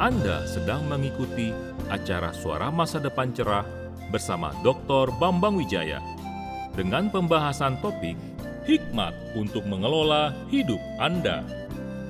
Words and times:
Anda 0.00 0.48
sedang 0.48 0.88
mengikuti 0.88 1.52
acara 1.92 2.32
Suara 2.32 2.72
Masa 2.72 2.96
Depan 2.96 3.36
Cerah 3.36 3.68
bersama 4.08 4.48
Dr. 4.64 5.12
Bambang 5.20 5.60
Wijaya 5.60 6.00
dengan 6.72 7.12
pembahasan 7.12 7.76
topik 7.84 8.16
Hikmat 8.64 9.12
untuk 9.36 9.60
mengelola 9.68 10.32
hidup 10.48 10.80
Anda. 10.96 11.44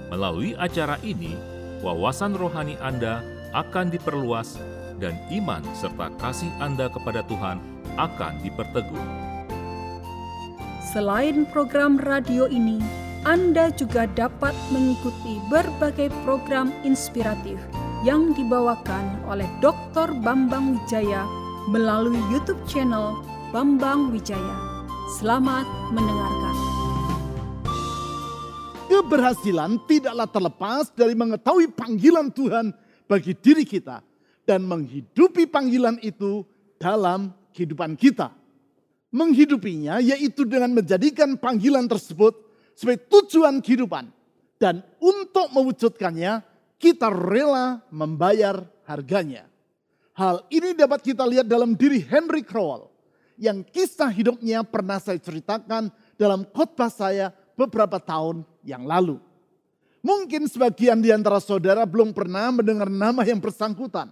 Melalui 0.07 0.55
acara 0.55 1.03
ini, 1.03 1.35
wawasan 1.83 2.39
rohani 2.39 2.79
Anda 2.79 3.27
akan 3.59 3.91
diperluas 3.91 4.63
dan 5.03 5.19
iman 5.35 5.67
serta 5.75 6.15
kasih 6.23 6.55
Anda 6.63 6.87
kepada 6.95 7.27
Tuhan 7.27 7.59
akan 7.99 8.39
diperteguh. 8.47 9.07
Selain 10.95 11.43
program 11.51 11.99
radio 11.99 12.47
ini, 12.47 12.79
Anda 13.27 13.75
juga 13.75 14.07
dapat 14.15 14.55
mengikuti 14.71 15.43
berbagai 15.51 16.15
program 16.23 16.71
inspiratif 16.87 17.59
yang 18.01 18.33
dibawakan 18.33 19.29
oleh 19.29 19.45
Dr. 19.61 20.17
Bambang 20.25 20.73
Wijaya 20.73 21.29
melalui 21.69 22.17
YouTube 22.33 22.61
channel 22.65 23.21
Bambang 23.53 24.09
Wijaya. 24.09 24.57
Selamat 25.21 25.69
mendengarkan. 25.93 26.57
Keberhasilan 28.89 29.77
tidaklah 29.85 30.25
terlepas 30.33 30.89
dari 30.97 31.13
mengetahui 31.13 31.69
panggilan 31.77 32.33
Tuhan 32.33 32.73
bagi 33.05 33.37
diri 33.37 33.69
kita 33.69 34.01
dan 34.49 34.65
menghidupi 34.65 35.45
panggilan 35.45 36.01
itu 36.01 36.49
dalam 36.81 37.37
kehidupan 37.53 38.01
kita. 38.01 38.33
Menghidupinya 39.13 40.01
yaitu 40.01 40.49
dengan 40.49 40.73
menjadikan 40.73 41.37
panggilan 41.37 41.85
tersebut 41.85 42.33
sebagai 42.73 43.05
tujuan 43.13 43.61
kehidupan. 43.61 44.09
Dan 44.57 44.85
untuk 45.01 45.53
mewujudkannya 45.53 46.50
kita 46.81 47.13
rela 47.13 47.85
membayar 47.93 48.65
harganya. 48.89 49.45
Hal 50.17 50.49
ini 50.49 50.73
dapat 50.73 51.05
kita 51.05 51.29
lihat 51.29 51.45
dalam 51.45 51.77
diri 51.77 52.01
Henry 52.01 52.41
Crowell 52.41 52.89
yang 53.37 53.61
kisah 53.61 54.09
hidupnya 54.09 54.65
pernah 54.65 54.97
saya 54.97 55.21
ceritakan 55.21 55.93
dalam 56.17 56.49
khotbah 56.49 56.89
saya 56.89 57.37
beberapa 57.53 58.01
tahun 58.01 58.43
yang 58.65 58.89
lalu. 58.89 59.21
Mungkin 60.01 60.49
sebagian 60.49 61.05
di 61.05 61.13
antara 61.13 61.37
saudara 61.45 61.85
belum 61.85 62.17
pernah 62.17 62.49
mendengar 62.49 62.89
nama 62.89 63.21
yang 63.29 63.37
bersangkutan. 63.37 64.09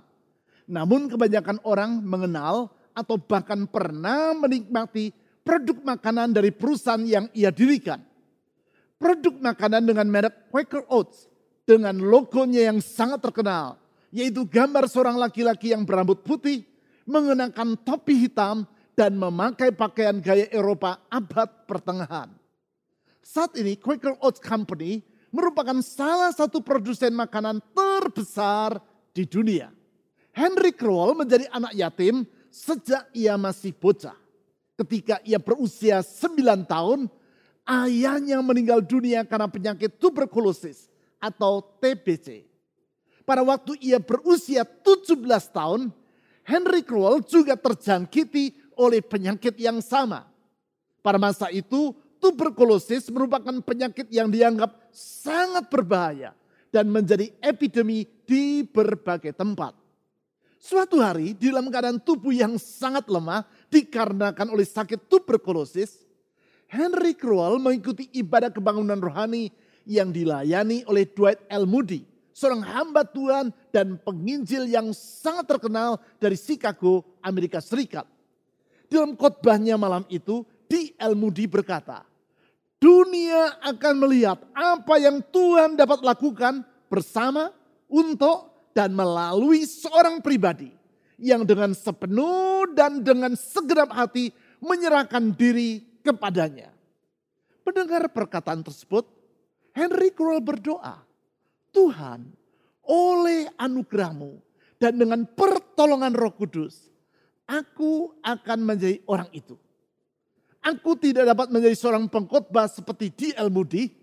Namun 0.68 1.08
kebanyakan 1.08 1.64
orang 1.64 2.04
mengenal 2.04 2.68
atau 2.92 3.16
bahkan 3.16 3.64
pernah 3.64 4.36
menikmati 4.36 5.16
produk 5.40 5.80
makanan 5.96 6.36
dari 6.36 6.52
perusahaan 6.52 7.00
yang 7.00 7.24
ia 7.32 7.48
dirikan. 7.48 8.04
Produk 9.00 9.32
makanan 9.40 9.88
dengan 9.88 10.04
merek 10.12 10.52
Quaker 10.52 10.84
Oats 10.92 11.24
dengan 11.68 12.00
logonya 12.00 12.72
yang 12.72 12.80
sangat 12.80 13.20
terkenal, 13.20 13.76
yaitu 14.08 14.48
gambar 14.48 14.88
seorang 14.88 15.20
laki-laki 15.20 15.76
yang 15.76 15.84
berambut 15.84 16.24
putih, 16.24 16.64
mengenakan 17.04 17.76
topi 17.76 18.24
hitam, 18.24 18.64
dan 18.96 19.14
memakai 19.14 19.68
pakaian 19.70 20.16
gaya 20.18 20.48
Eropa 20.48 20.98
abad 21.12 21.68
pertengahan. 21.68 22.32
Saat 23.20 23.54
ini 23.60 23.76
Quaker 23.76 24.16
Oats 24.24 24.40
Company 24.40 25.04
merupakan 25.28 25.76
salah 25.84 26.32
satu 26.32 26.64
produsen 26.64 27.12
makanan 27.12 27.60
terbesar 27.76 28.80
di 29.12 29.28
dunia. 29.28 29.70
Henry 30.32 30.72
Crowell 30.74 31.14
menjadi 31.14 31.46
anak 31.52 31.76
yatim 31.76 32.24
sejak 32.48 33.06
ia 33.12 33.38
masih 33.38 33.70
bocah. 33.76 34.16
Ketika 34.74 35.22
ia 35.22 35.38
berusia 35.38 36.02
9 36.02 36.66
tahun, 36.66 37.06
ayahnya 37.68 38.42
meninggal 38.42 38.82
dunia 38.82 39.22
karena 39.22 39.46
penyakit 39.46 39.94
tuberkulosis 40.00 40.88
atau 41.18 41.62
TBC. 41.82 42.46
Pada 43.28 43.44
waktu 43.44 43.76
ia 43.84 44.00
berusia 44.00 44.64
17 44.64 45.20
tahun, 45.52 45.92
Henry 46.48 46.80
Crowell 46.80 47.20
juga 47.20 47.60
terjangkiti 47.60 48.56
oleh 48.72 49.04
penyakit 49.04 49.52
yang 49.60 49.84
sama. 49.84 50.24
Pada 51.04 51.20
masa 51.20 51.52
itu, 51.52 51.92
tuberkulosis 52.18 53.12
merupakan 53.12 53.52
penyakit 53.60 54.08
yang 54.08 54.32
dianggap 54.32 54.72
sangat 54.94 55.68
berbahaya 55.68 56.32
dan 56.72 56.88
menjadi 56.88 57.28
epidemi 57.44 58.08
di 58.24 58.64
berbagai 58.64 59.36
tempat. 59.36 59.76
Suatu 60.58 60.98
hari, 60.98 61.38
di 61.38 61.54
dalam 61.54 61.70
keadaan 61.70 62.02
tubuh 62.02 62.34
yang 62.34 62.58
sangat 62.58 63.06
lemah 63.06 63.46
dikarenakan 63.70 64.48
oleh 64.50 64.66
sakit 64.66 65.06
tuberkulosis, 65.06 66.02
Henry 66.68 67.14
Crowell 67.14 67.62
mengikuti 67.62 68.10
ibadah 68.12 68.52
kebangunan 68.52 68.98
rohani 68.98 69.48
yang 69.88 70.12
dilayani 70.12 70.84
oleh 70.84 71.08
Dwight 71.08 71.40
L. 71.48 71.64
Moody, 71.64 72.04
seorang 72.36 72.60
hamba 72.60 73.08
Tuhan 73.08 73.48
dan 73.72 73.96
penginjil 73.96 74.68
yang 74.68 74.92
sangat 74.92 75.56
terkenal 75.56 75.96
dari 76.20 76.36
Chicago, 76.36 77.02
Amerika 77.24 77.64
Serikat. 77.64 78.04
Dalam 78.92 79.16
khotbahnya 79.16 79.80
malam 79.80 80.04
itu, 80.12 80.44
di 80.68 80.92
El 81.00 81.16
Mudi 81.16 81.48
berkata, 81.48 82.04
dunia 82.76 83.56
akan 83.64 83.94
melihat 84.04 84.38
apa 84.52 85.00
yang 85.00 85.24
Tuhan 85.32 85.74
dapat 85.74 86.04
lakukan 86.04 86.60
bersama, 86.92 87.50
untuk, 87.88 88.52
dan 88.76 88.92
melalui 88.92 89.64
seorang 89.64 90.20
pribadi 90.20 90.70
yang 91.18 91.42
dengan 91.42 91.74
sepenuh 91.74 92.70
dan 92.76 93.02
dengan 93.02 93.34
segenap 93.34 93.90
hati 93.90 94.30
menyerahkan 94.62 95.34
diri 95.34 95.82
kepadanya. 96.06 96.70
Mendengar 97.66 98.06
perkataan 98.08 98.62
tersebut, 98.62 99.17
Henry 99.76 100.10
Crowell 100.12 100.42
berdoa, 100.42 101.02
Tuhan, 101.70 102.28
oleh 102.88 103.52
anugerahmu 103.60 104.40
dan 104.80 104.96
dengan 104.96 105.26
pertolongan 105.26 106.14
roh 106.16 106.32
kudus, 106.32 106.88
aku 107.44 108.16
akan 108.24 108.58
menjadi 108.64 109.02
orang 109.04 109.28
itu. 109.34 109.58
Aku 110.62 110.98
tidak 110.98 111.28
dapat 111.32 111.48
menjadi 111.54 111.76
seorang 111.78 112.10
pengkhotbah 112.10 112.66
seperti 112.66 113.12
D.L. 113.14 113.48
Moody, 113.48 113.94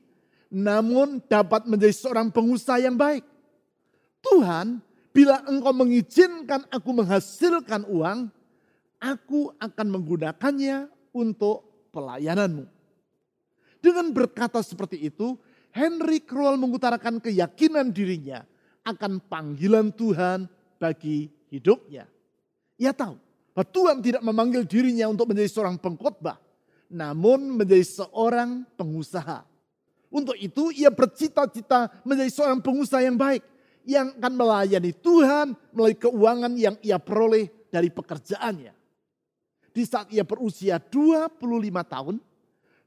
namun 0.54 1.20
dapat 1.28 1.68
menjadi 1.68 1.92
seorang 1.92 2.32
pengusaha 2.32 2.80
yang 2.80 2.96
baik. 2.96 3.26
Tuhan, 4.24 4.80
bila 5.12 5.44
engkau 5.46 5.72
mengizinkan 5.76 6.66
aku 6.72 6.90
menghasilkan 6.96 7.86
uang, 7.86 8.32
aku 8.98 9.54
akan 9.62 9.88
menggunakannya 9.94 10.90
untuk 11.14 11.90
pelayananmu. 11.94 12.66
Dengan 13.80 14.10
berkata 14.10 14.66
seperti 14.66 14.98
itu, 15.06 15.38
Henry 15.76 16.24
Crowell 16.24 16.56
mengutarakan 16.56 17.20
keyakinan 17.20 17.92
dirinya 17.92 18.48
akan 18.88 19.20
panggilan 19.28 19.92
Tuhan 19.92 20.48
bagi 20.80 21.28
hidupnya. 21.52 22.08
Ia 22.80 22.96
tahu 22.96 23.20
bahwa 23.52 23.68
Tuhan 23.76 23.98
tidak 24.00 24.24
memanggil 24.24 24.64
dirinya 24.64 25.12
untuk 25.12 25.28
menjadi 25.28 25.52
seorang 25.52 25.76
pengkhotbah, 25.76 26.40
namun 26.88 27.60
menjadi 27.60 27.84
seorang 27.84 28.64
pengusaha. 28.80 29.44
Untuk 30.08 30.40
itu 30.40 30.72
ia 30.72 30.88
bercita-cita 30.88 31.92
menjadi 32.08 32.32
seorang 32.32 32.64
pengusaha 32.64 33.04
yang 33.04 33.20
baik, 33.20 33.44
yang 33.84 34.16
akan 34.16 34.32
melayani 34.32 34.96
Tuhan 34.96 35.60
melalui 35.76 36.00
keuangan 36.00 36.56
yang 36.56 36.80
ia 36.80 36.96
peroleh 37.04 37.52
dari 37.68 37.92
pekerjaannya. 37.92 38.72
Di 39.76 39.84
saat 39.84 40.08
ia 40.08 40.24
berusia 40.24 40.80
25 40.80 41.36
tahun, 41.84 42.16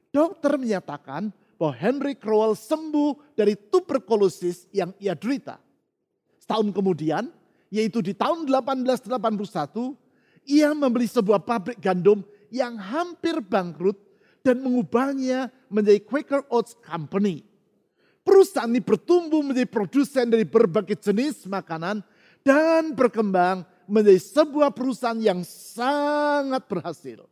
dokter 0.08 0.56
menyatakan 0.56 1.28
bahwa 1.58 1.74
Henry 1.74 2.14
Crowell 2.14 2.54
sembuh 2.54 3.34
dari 3.34 3.58
tuberkulosis 3.58 4.70
yang 4.70 4.94
ia 5.02 5.18
derita. 5.18 5.58
Setahun 6.38 6.70
kemudian, 6.70 7.28
yaitu 7.68 7.98
di 7.98 8.14
tahun 8.14 8.46
1881, 8.46 9.98
ia 10.48 10.72
membeli 10.72 11.10
sebuah 11.10 11.42
pabrik 11.42 11.82
gandum 11.82 12.24
yang 12.48 12.78
hampir 12.78 13.42
bangkrut 13.42 13.98
dan 14.40 14.62
mengubahnya 14.64 15.52
menjadi 15.68 16.00
Quaker 16.00 16.46
Oats 16.48 16.78
Company. 16.80 17.44
Perusahaan 18.24 18.70
ini 18.70 18.80
bertumbuh 18.80 19.42
menjadi 19.44 19.68
produsen 19.68 20.30
dari 20.30 20.46
berbagai 20.46 20.96
jenis 20.96 21.44
makanan 21.44 22.00
dan 22.46 22.96
berkembang 22.96 23.66
menjadi 23.88 24.20
sebuah 24.20 24.72
perusahaan 24.72 25.16
yang 25.16 25.42
sangat 25.44 26.64
berhasil. 26.68 27.24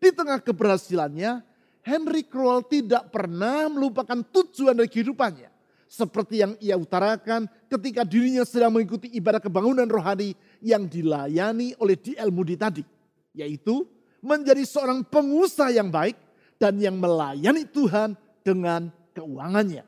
Di 0.00 0.12
tengah 0.12 0.40
keberhasilannya, 0.40 1.44
Henry 1.80 2.28
Crowell 2.28 2.64
tidak 2.68 3.08
pernah 3.08 3.68
melupakan 3.72 4.20
tujuan 4.20 4.76
dari 4.76 4.88
kehidupannya 4.90 5.50
seperti 5.90 6.38
yang 6.38 6.54
ia 6.62 6.78
utarakan 6.78 7.50
ketika 7.66 8.06
dirinya 8.06 8.46
sedang 8.46 8.70
mengikuti 8.70 9.10
ibadah 9.10 9.42
kebangunan 9.42 9.90
rohani 9.90 10.38
yang 10.62 10.86
dilayani 10.86 11.74
oleh 11.82 11.98
D.L. 11.98 12.30
Moody 12.30 12.54
tadi. 12.54 12.86
Yaitu 13.34 13.82
menjadi 14.22 14.62
seorang 14.62 15.02
pengusaha 15.02 15.74
yang 15.74 15.90
baik 15.90 16.14
dan 16.62 16.78
yang 16.78 16.94
melayani 16.94 17.66
Tuhan 17.66 18.14
dengan 18.46 18.92
keuangannya. 19.10 19.82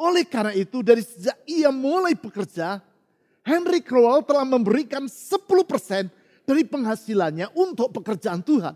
Oleh 0.00 0.24
karena 0.24 0.56
itu 0.56 0.80
dari 0.80 1.04
sejak 1.04 1.36
ia 1.44 1.68
mulai 1.68 2.16
bekerja, 2.16 2.80
Henry 3.44 3.84
Crowell 3.84 4.24
telah 4.24 4.48
memberikan 4.48 5.04
10% 5.04 5.44
dari 6.48 6.62
penghasilannya 6.64 7.52
untuk 7.52 7.92
pekerjaan 8.00 8.40
Tuhan. 8.40 8.74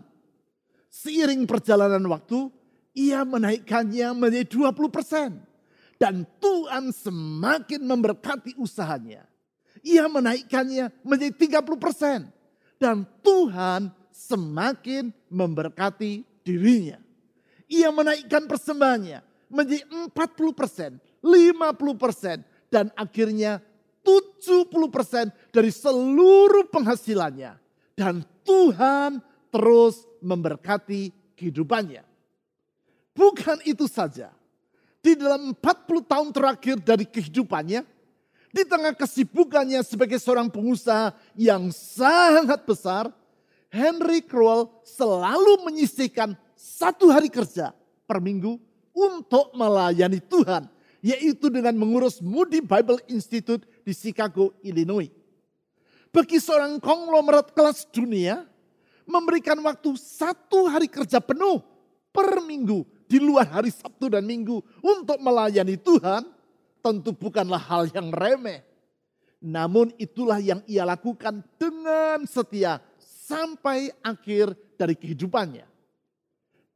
Seiring 0.87 1.43
perjalanan 1.45 2.03
waktu, 2.07 2.49
ia 2.97 3.21
menaikkannya 3.21 4.09
menjadi 4.17 4.47
20 4.73 4.89
persen 4.89 5.37
Dan 5.97 6.25
Tuhan 6.37 6.93
semakin 6.93 7.81
memberkati 7.81 8.53
usahanya. 8.61 9.25
Ia 9.81 10.05
menaikkannya 10.05 10.93
menjadi 11.01 11.61
30 11.61 11.77
persen. 11.81 12.29
Dan 12.77 13.01
Tuhan 13.25 13.89
semakin 14.13 15.09
memberkati 15.33 16.21
dirinya. 16.45 17.01
Ia 17.67 17.89
menaikkan 17.89 18.45
persembahannya 18.45 19.25
menjadi 19.51 19.83
40 19.89 20.53
persen, 20.55 20.91
50 21.19 21.97
persen, 21.97 22.37
dan 22.71 22.93
akhirnya 22.95 23.59
70 24.05 24.87
persen 24.87 25.33
dari 25.51 25.71
seluruh 25.73 26.71
penghasilannya. 26.71 27.59
Dan 27.97 28.23
Tuhan 28.47 29.19
terus 29.51 30.06
memberkati 30.21 31.13
kehidupannya. 31.37 32.03
Bukan 33.17 33.61
itu 33.65 33.89
saja. 33.89 34.33
Di 35.01 35.17
dalam 35.17 35.55
40 35.55 36.03
tahun 36.03 36.29
terakhir 36.33 36.75
dari 36.81 37.05
kehidupannya, 37.07 37.81
di 38.51 38.63
tengah 38.65 38.93
kesibukannya 38.97 39.81
sebagai 39.85 40.17
seorang 40.17 40.49
pengusaha 40.49 41.13
yang 41.37 41.69
sangat 41.69 42.65
besar, 42.65 43.09
Henry 43.69 44.23
Crowell 44.23 44.71
selalu 44.83 45.67
menyisihkan 45.67 46.33
satu 46.57 47.13
hari 47.13 47.29
kerja 47.29 47.75
per 48.07 48.17
minggu 48.17 48.57
untuk 48.95 49.53
melayani 49.53 50.17
Tuhan, 50.17 50.65
yaitu 51.05 51.53
dengan 51.53 51.77
mengurus 51.77 52.17
Moody 52.17 52.65
Bible 52.65 52.97
Institute 53.05 53.61
di 53.85 53.93
Chicago, 53.93 54.55
Illinois. 54.65 55.13
Bagi 56.09 56.41
seorang 56.41 56.81
konglomerat 56.81 57.53
kelas 57.53 57.85
dunia, 57.93 58.47
memberikan 59.07 59.57
waktu 59.63 59.95
satu 59.95 60.67
hari 60.67 60.91
kerja 60.91 61.23
penuh 61.23 61.63
per 62.11 62.43
minggu 62.43 62.83
di 63.07 63.17
luar 63.17 63.47
hari 63.47 63.71
Sabtu 63.71 64.11
dan 64.11 64.27
Minggu 64.27 64.59
untuk 64.83 65.17
melayani 65.23 65.79
Tuhan, 65.79 66.27
tentu 66.83 67.15
bukanlah 67.15 67.59
hal 67.59 67.87
yang 67.95 68.11
remeh. 68.11 68.67
Namun 69.39 69.95
itulah 69.95 70.43
yang 70.43 70.59
ia 70.67 70.83
lakukan 70.83 71.39
dengan 71.55 72.27
setia 72.27 72.83
sampai 72.99 73.95
akhir 74.03 74.51
dari 74.75 74.97
kehidupannya 74.97 75.77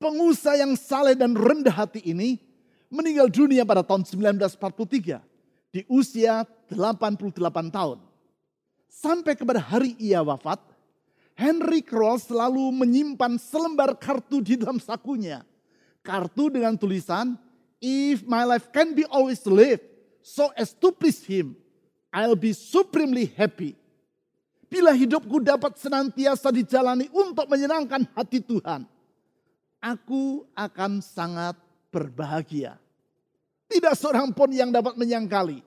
pengusaha 0.02 0.58
yang 0.58 0.74
saleh 0.74 1.14
dan 1.14 1.38
rendah 1.38 1.86
hati 1.86 2.02
ini 2.02 2.42
meninggal 2.90 3.30
dunia 3.30 3.62
pada 3.62 3.86
tahun 3.86 4.02
1943 4.02 5.22
di 5.70 5.86
usia 5.86 6.44
88 6.68 7.38
tahun. 7.70 8.02
Sampai 8.92 9.38
kepada 9.38 9.62
hari 9.62 9.96
ia 10.02 10.20
wafat, 10.20 10.60
Henry 11.42 11.82
Kroll 11.82 12.22
selalu 12.22 12.70
menyimpan 12.70 13.42
selembar 13.42 13.98
kartu 13.98 14.46
di 14.46 14.62
dalam 14.62 14.78
sakunya. 14.78 15.42
Kartu 16.06 16.54
dengan 16.54 16.78
tulisan, 16.78 17.34
If 17.82 18.22
my 18.30 18.46
life 18.46 18.70
can 18.70 18.94
be 18.94 19.10
always 19.10 19.42
lived 19.50 19.82
so 20.22 20.54
as 20.54 20.70
to 20.78 20.94
please 20.94 21.26
him, 21.26 21.58
I'll 22.14 22.38
be 22.38 22.54
supremely 22.54 23.26
happy. 23.26 23.74
Bila 24.70 24.94
hidupku 24.94 25.42
dapat 25.42 25.82
senantiasa 25.82 26.54
dijalani 26.54 27.10
untuk 27.10 27.50
menyenangkan 27.50 28.06
hati 28.14 28.38
Tuhan, 28.38 28.86
aku 29.82 30.46
akan 30.54 31.02
sangat 31.02 31.58
berbahagia. 31.90 32.78
Tidak 33.66 33.98
seorang 33.98 34.30
pun 34.30 34.54
yang 34.54 34.70
dapat 34.70 34.94
menyangkali 34.94 35.66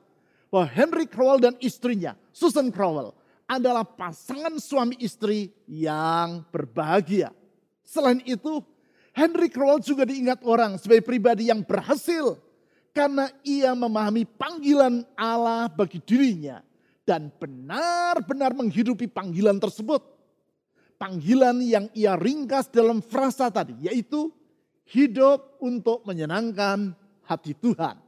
bahwa 0.54 0.70
Henry 0.70 1.10
Crowell 1.10 1.42
dan 1.42 1.58
istrinya, 1.58 2.14
Susan 2.30 2.70
Crowell, 2.70 3.10
adalah 3.44 3.84
pasangan 3.84 4.56
suami 4.56 4.96
istri 5.00 5.52
yang 5.68 6.44
berbahagia. 6.48 7.30
Selain 7.84 8.18
itu, 8.24 8.64
Henry 9.12 9.52
Crowell 9.52 9.84
juga 9.84 10.08
diingat 10.08 10.42
orang 10.42 10.80
sebagai 10.80 11.04
pribadi 11.04 11.52
yang 11.52 11.62
berhasil 11.62 12.40
karena 12.90 13.30
ia 13.44 13.76
memahami 13.76 14.24
panggilan 14.24 15.04
Allah 15.14 15.68
bagi 15.70 16.00
dirinya 16.02 16.64
dan 17.04 17.28
benar-benar 17.36 18.56
menghidupi 18.56 19.06
panggilan 19.06 19.60
tersebut 19.60 20.14
panggilan 21.04 21.60
yang 21.60 21.86
ia 21.92 22.16
ringkas 22.16 22.70
dalam 22.70 23.04
frasa 23.04 23.50
tadi, 23.50 23.76
yaitu 23.84 24.32
hidup 24.88 25.58
untuk 25.60 26.00
menyenangkan 26.08 26.96
hati 27.28 27.52
Tuhan. 27.52 28.00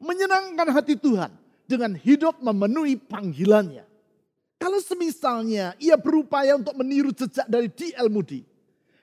Menyenangkan 0.00 0.68
hati 0.72 0.96
Tuhan 0.96 1.32
dengan 1.68 1.96
hidup 1.96 2.40
memenuhi 2.40 2.96
panggilannya. 2.96 3.84
Kalau 4.64 4.80
semisalnya 4.80 5.76
ia 5.76 5.92
berupaya 6.00 6.56
untuk 6.56 6.72
meniru 6.80 7.12
jejak 7.12 7.44
dari 7.44 7.68
D.L. 7.68 8.08
Moody, 8.08 8.40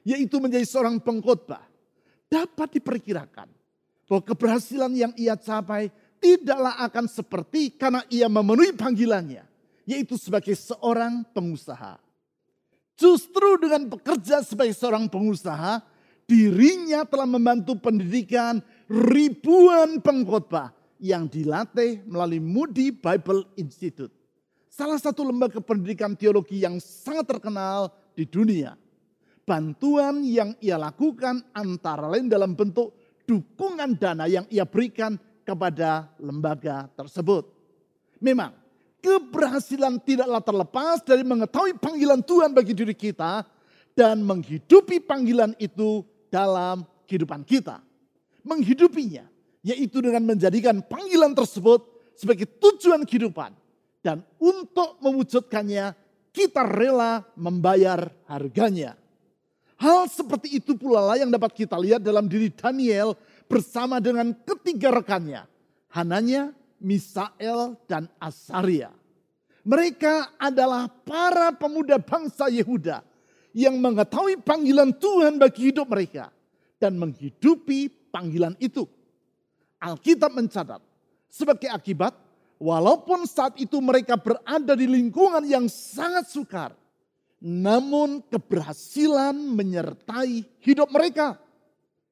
yaitu 0.01 0.41
menjadi 0.41 0.65
seorang 0.65 0.97
pengkhotbah, 0.97 1.61
dapat 2.25 2.81
diperkirakan 2.81 3.45
bahwa 4.09 4.25
keberhasilan 4.25 4.89
yang 4.97 5.13
ia 5.13 5.37
capai 5.37 5.93
tidaklah 6.17 6.81
akan 6.81 7.05
seperti 7.05 7.77
karena 7.77 8.01
ia 8.09 8.25
memenuhi 8.25 8.73
panggilannya, 8.73 9.45
yaitu 9.85 10.17
sebagai 10.17 10.57
seorang 10.57 11.21
pengusaha. 11.29 12.01
Justru 12.97 13.61
dengan 13.61 13.85
bekerja 13.85 14.41
sebagai 14.41 14.73
seorang 14.73 15.05
pengusaha, 15.13 15.77
dirinya 16.25 17.05
telah 17.05 17.29
membantu 17.29 17.77
pendidikan 17.77 18.65
ribuan 18.89 20.01
pengkhotbah 20.01 20.73
yang 20.97 21.29
dilatih 21.29 22.01
melalui 22.09 22.41
Moody 22.41 22.89
Bible 22.89 23.45
Institute. 23.61 24.20
Salah 24.71 24.95
satu 24.95 25.27
lembaga 25.27 25.59
pendidikan 25.59 26.15
teologi 26.15 26.63
yang 26.63 26.79
sangat 26.79 27.27
terkenal 27.27 27.91
di 28.15 28.23
dunia. 28.23 28.79
Bantuan 29.43 30.23
yang 30.23 30.55
ia 30.63 30.79
lakukan 30.79 31.43
antara 31.51 32.07
lain 32.07 32.31
dalam 32.31 32.55
bentuk 32.55 32.95
dukungan 33.27 33.99
dana 33.99 34.31
yang 34.31 34.47
ia 34.47 34.63
berikan 34.63 35.19
kepada 35.43 36.07
lembaga 36.23 36.87
tersebut. 36.95 37.51
Memang 38.23 38.55
keberhasilan 39.03 39.99
tidaklah 40.07 40.39
terlepas 40.39 41.03
dari 41.03 41.27
mengetahui 41.27 41.75
panggilan 41.75 42.23
Tuhan 42.23 42.55
bagi 42.55 42.71
diri 42.71 42.95
kita 42.95 43.43
dan 43.91 44.23
menghidupi 44.23 45.03
panggilan 45.03 45.51
itu 45.59 46.07
dalam 46.31 46.87
kehidupan 47.11 47.43
kita. 47.43 47.83
Menghidupinya, 48.47 49.27
yaitu 49.67 49.99
dengan 49.99 50.23
menjadikan 50.23 50.79
panggilan 50.79 51.35
tersebut 51.35 51.83
sebagai 52.15 52.47
tujuan 52.55 53.03
kehidupan. 53.03 53.60
Dan 54.01 54.25
untuk 54.41 54.97
mewujudkannya, 54.97 55.93
kita 56.33 56.65
rela 56.65 57.21
membayar 57.37 58.09
harganya. 58.25 58.97
Hal 59.77 60.09
seperti 60.09 60.61
itu 60.61 60.77
pula 60.77 61.01
lah 61.01 61.17
yang 61.17 61.29
dapat 61.29 61.57
kita 61.57 61.73
lihat 61.77 62.01
dalam 62.01 62.29
diri 62.29 62.53
Daniel 62.53 63.17
bersama 63.49 63.97
dengan 63.97 64.33
ketiga 64.45 64.93
rekannya. 64.93 65.45
Hananya, 65.93 66.53
Misael, 66.77 67.77
dan 67.89 68.05
Asaria. 68.21 68.93
Mereka 69.61 70.37
adalah 70.41 70.89
para 70.89 71.53
pemuda 71.53 72.01
bangsa 72.01 72.49
Yehuda 72.49 73.05
yang 73.53 73.77
mengetahui 73.77 74.41
panggilan 74.41 74.93
Tuhan 74.97 75.37
bagi 75.37 75.69
hidup 75.69 75.85
mereka 75.85 76.33
dan 76.81 76.97
menghidupi 76.97 78.09
panggilan 78.09 78.57
itu. 78.57 78.85
Alkitab 79.81 80.33
mencatat 80.33 80.81
sebagai 81.25 81.69
akibat 81.73 82.13
walaupun 82.61 83.25
saat 83.25 83.57
itu 83.57 83.81
mereka 83.81 84.13
berada 84.13 84.77
di 84.77 84.85
lingkungan 84.85 85.41
yang 85.49 85.65
sangat 85.65 86.29
sukar, 86.29 86.77
namun 87.41 88.21
keberhasilan 88.29 89.33
menyertai 89.33 90.45
hidup 90.61 90.93
mereka. 90.93 91.41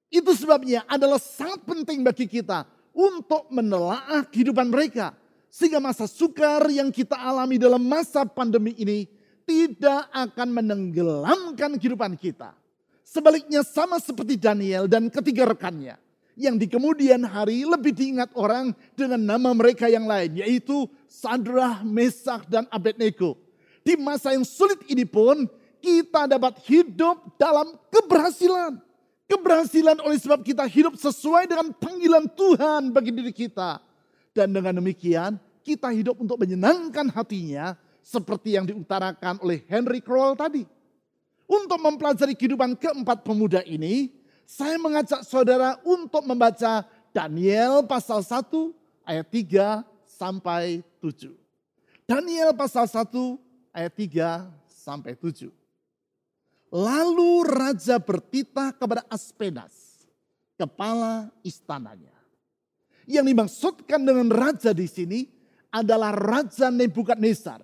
Itu 0.09 0.33
sebabnya 0.33 0.89
adalah 0.89 1.21
sangat 1.21 1.61
penting 1.69 2.01
bagi 2.01 2.25
kita 2.25 2.65
untuk 2.97 3.45
menelaah 3.53 4.25
kehidupan 4.25 4.73
mereka. 4.73 5.13
Sehingga 5.53 5.77
masa 5.77 6.09
sukar 6.09 6.65
yang 6.69 6.89
kita 6.89 7.13
alami 7.13 7.61
dalam 7.61 7.81
masa 7.85 8.25
pandemi 8.25 8.73
ini 8.73 9.05
tidak 9.45 10.09
akan 10.13 10.49
menenggelamkan 10.49 11.77
kehidupan 11.77 12.17
kita. 12.17 12.57
Sebaliknya 13.05 13.65
sama 13.65 13.97
seperti 13.97 14.37
Daniel 14.37 14.85
dan 14.85 15.09
ketiga 15.09 15.49
rekannya. 15.49 15.97
Yang 16.39 16.55
di 16.63 16.67
kemudian 16.71 17.19
hari 17.27 17.67
lebih 17.67 17.91
diingat 17.91 18.31
orang 18.31 18.71
dengan 18.95 19.19
nama 19.19 19.51
mereka 19.51 19.91
yang 19.91 20.07
lain. 20.07 20.39
Yaitu 20.39 20.87
Sadrah, 21.11 21.83
Mesak, 21.83 22.47
dan 22.47 22.63
Abednego. 22.71 23.35
Di 23.83 23.99
masa 23.99 24.31
yang 24.31 24.47
sulit 24.47 24.79
ini 24.87 25.03
pun 25.03 25.43
kita 25.83 26.31
dapat 26.31 26.63
hidup 26.63 27.35
dalam 27.35 27.75
keberhasilan 27.91 28.79
Keberhasilan 29.29 30.01
oleh 30.01 30.17
sebab 30.17 30.41
kita 30.41 30.65
hidup 30.65 30.97
sesuai 30.97 31.45
dengan 31.45 31.69
panggilan 31.77 32.25
Tuhan 32.33 32.89
bagi 32.89 33.13
diri 33.13 33.29
kita. 33.29 33.77
Dan 34.33 34.49
dengan 34.49 34.81
demikian 34.81 35.37
kita 35.61 35.93
hidup 35.93 36.17
untuk 36.17 36.41
menyenangkan 36.41 37.13
hatinya 37.13 37.77
seperti 38.01 38.57
yang 38.57 38.65
diutarakan 38.65 39.37
oleh 39.45 39.61
Henry 39.69 40.01
Crowell 40.01 40.33
tadi. 40.33 40.65
Untuk 41.45 41.77
mempelajari 41.77 42.33
kehidupan 42.33 42.73
keempat 42.73 43.21
pemuda 43.21 43.61
ini, 43.69 44.09
saya 44.49 44.81
mengajak 44.81 45.21
saudara 45.29 45.77
untuk 45.85 46.25
membaca 46.25 46.81
Daniel 47.13 47.85
pasal 47.85 48.25
1 48.25 48.49
ayat 49.05 49.27
3 49.29 49.85
sampai 50.09 50.81
7. 50.97 51.29
Daniel 52.09 52.57
pasal 52.57 52.89
1 52.89 53.13
ayat 53.69 53.93
3 53.93 54.49
sampai 54.65 55.13
7. 55.13 55.53
Lalu 56.73 57.45
raja 57.45 58.01
bertitah 58.01 58.73
kepada 58.73 59.05
Aspenas, 59.05 60.09
kepala 60.57 61.29
istananya. 61.45 62.13
Yang 63.05 63.25
dimaksudkan 63.29 64.01
dengan 64.01 64.33
raja 64.33 64.73
di 64.73 64.89
sini 64.89 65.29
adalah 65.69 66.09
Raja 66.13 66.73
Nebukadnezar, 66.73 67.61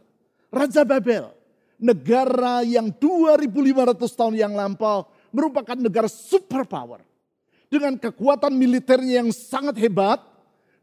Raja 0.53 0.85
Babel, 0.85 1.33
negara 1.81 2.61
yang 2.61 2.93
2500 2.93 4.05
tahun 4.13 4.35
yang 4.37 4.53
lampau 4.53 5.14
merupakan 5.35 5.75
negara 5.75 6.07
superpower. 6.07 7.03
Dengan 7.67 7.99
kekuatan 7.99 8.55
militernya 8.55 9.19
yang 9.19 9.35
sangat 9.35 9.75
hebat, 9.75 10.23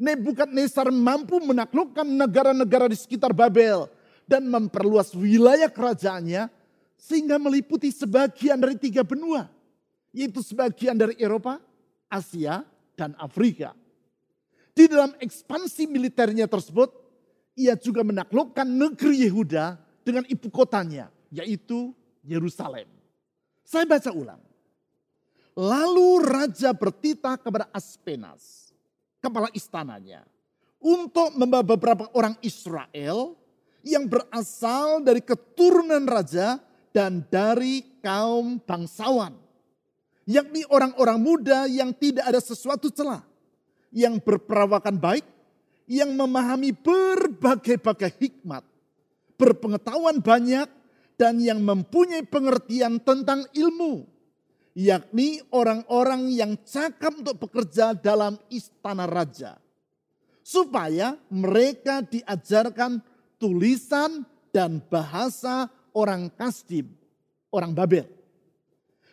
Nebukadnezar 0.02 0.90
mampu 0.90 1.38
menaklukkan 1.38 2.02
negara-negara 2.02 2.90
di 2.90 2.98
sekitar 2.98 3.30
Babel 3.30 3.86
dan 4.26 4.42
memperluas 4.50 5.14
wilayah 5.14 5.70
kerajaannya 5.70 6.50
sehingga 6.98 7.38
meliputi 7.38 7.94
sebagian 7.94 8.58
dari 8.58 8.74
tiga 8.74 9.06
benua, 9.06 9.46
yaitu 10.10 10.42
sebagian 10.42 10.98
dari 10.98 11.14
Eropa, 11.22 11.62
Asia, 12.10 12.66
dan 12.98 13.14
Afrika. 13.14 13.78
Di 14.74 14.90
dalam 14.90 15.14
ekspansi 15.22 15.86
militernya 15.86 16.50
tersebut, 16.50 16.90
ia 17.54 17.78
juga 17.78 18.02
menaklukkan 18.02 18.66
negeri 18.66 19.30
Yehuda 19.30 19.78
dengan 20.02 20.26
ibu 20.26 20.50
kotanya, 20.50 21.14
yaitu 21.30 21.94
Yerusalem. 22.26 22.90
Saya 23.62 23.88
baca 23.88 24.10
ulang. 24.12 24.42
Lalu 25.52 26.24
raja 26.24 26.72
bertitah 26.72 27.36
kepada 27.36 27.68
Aspenas, 27.70 28.72
kepala 29.20 29.52
istananya 29.52 30.24
untuk 30.80 31.36
membawa 31.36 31.62
beberapa 31.62 32.08
orang 32.16 32.34
Israel 32.40 33.36
yang 33.84 34.08
berasal 34.08 35.04
dari 35.04 35.20
keturunan 35.20 36.02
raja 36.08 36.56
dan 36.90 37.22
dari 37.28 37.84
kaum 38.00 38.58
bangsawan. 38.62 39.36
Yakni 40.24 40.62
orang-orang 40.70 41.18
muda 41.18 41.66
yang 41.66 41.90
tidak 41.92 42.24
ada 42.30 42.40
sesuatu 42.40 42.88
celah. 42.88 43.26
Yang 43.92 44.24
berperawakan 44.24 44.96
baik, 44.96 45.26
yang 45.84 46.14
memahami 46.16 46.72
berbagai-bagai 46.72 48.16
hikmat. 48.22 48.64
Berpengetahuan 49.36 50.22
banyak 50.22 50.64
dan 51.22 51.38
yang 51.38 51.62
mempunyai 51.62 52.26
pengertian 52.26 52.98
tentang 52.98 53.46
ilmu 53.54 54.10
yakni 54.74 55.40
orang-orang 55.52 56.32
yang 56.32 56.58
cakap 56.64 57.12
untuk 57.14 57.46
bekerja 57.48 57.94
dalam 57.94 58.40
istana 58.50 59.06
raja. 59.06 59.60
Supaya 60.42 61.14
mereka 61.30 62.02
diajarkan 62.02 62.98
tulisan 63.38 64.26
dan 64.50 64.82
bahasa 64.82 65.70
orang 65.94 66.26
Kasdim, 66.34 66.90
orang 67.54 67.70
Babel. 67.70 68.10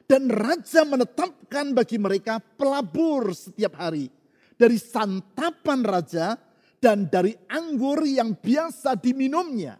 Dan 0.09 0.25
raja 0.25 0.81
menetapkan 0.89 1.77
bagi 1.77 2.01
mereka 2.01 2.41
pelabur 2.41 3.29
setiap 3.37 3.77
hari 3.77 4.09
dari 4.57 4.81
santapan 4.81 5.85
raja 5.85 6.33
dan 6.81 7.05
dari 7.05 7.37
anggur 7.45 8.01
yang 8.09 8.33
biasa 8.33 8.97
diminumnya. 8.97 9.77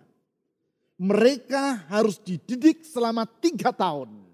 Mereka 1.00 1.88
harus 1.88 2.20
dididik 2.20 2.84
selama 2.84 3.24
tiga 3.24 3.72
tahun 3.72 4.30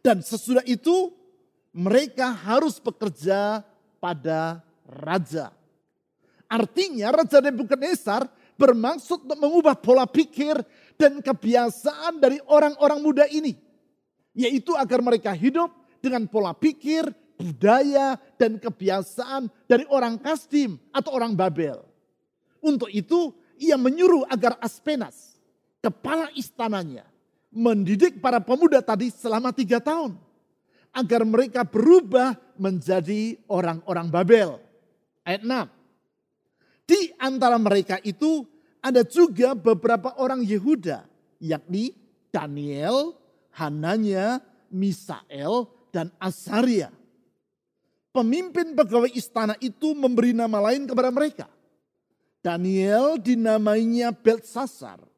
dan 0.00 0.24
sesudah 0.24 0.64
itu 0.64 1.12
mereka 1.70 2.32
harus 2.32 2.80
bekerja 2.80 3.62
pada 4.02 4.64
raja. 4.88 5.52
Artinya 6.50 7.14
Raja 7.14 7.38
Nebukadnezar 7.38 8.26
bermaksud 8.58 9.22
untuk 9.22 9.38
mengubah 9.38 9.78
pola 9.78 10.02
pikir 10.08 10.58
dan 10.98 11.22
kebiasaan 11.22 12.18
dari 12.18 12.42
orang-orang 12.50 12.98
muda 12.98 13.24
ini. 13.30 13.54
Yaitu 14.34 14.74
agar 14.74 14.98
mereka 14.98 15.30
hidup 15.30 15.70
dengan 16.02 16.26
pola 16.26 16.50
pikir, 16.56 17.06
budaya, 17.38 18.18
dan 18.34 18.58
kebiasaan 18.58 19.46
dari 19.70 19.86
orang 19.86 20.18
Kasdim 20.18 20.74
atau 20.90 21.14
orang 21.14 21.38
Babel. 21.38 21.78
Untuk 22.58 22.90
itu 22.90 23.30
ia 23.62 23.78
menyuruh 23.78 24.26
agar 24.26 24.58
Aspenas, 24.58 25.29
kepala 25.80 26.28
istananya, 26.36 27.04
mendidik 27.50 28.20
para 28.20 28.38
pemuda 28.38 28.80
tadi 28.80 29.10
selama 29.10 29.50
tiga 29.50 29.82
tahun. 29.82 30.16
Agar 30.90 31.22
mereka 31.22 31.62
berubah 31.62 32.34
menjadi 32.58 33.38
orang-orang 33.46 34.10
Babel. 34.10 34.58
Ayat 35.22 35.42
6. 35.46 36.90
Di 36.90 37.14
antara 37.22 37.54
mereka 37.62 38.02
itu 38.02 38.42
ada 38.82 39.06
juga 39.06 39.54
beberapa 39.54 40.18
orang 40.18 40.42
Yehuda. 40.42 41.06
Yakni 41.38 41.94
Daniel, 42.34 43.14
Hananya, 43.54 44.42
Misael, 44.66 45.70
dan 45.94 46.10
Asaria. 46.18 46.90
Pemimpin 48.10 48.74
pegawai 48.74 49.10
istana 49.14 49.54
itu 49.62 49.94
memberi 49.94 50.34
nama 50.34 50.58
lain 50.58 50.90
kepada 50.90 51.14
mereka. 51.14 51.46
Daniel 52.42 53.20
dinamainya 53.20 54.10
Belsasar. 54.10 55.09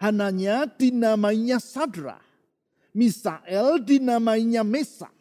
Hananya 0.00 0.64
dinamainya 0.64 1.60
Sadra. 1.60 2.16
Misael 2.96 3.84
dinamainya 3.84 4.64
Mesa. 4.64 5.12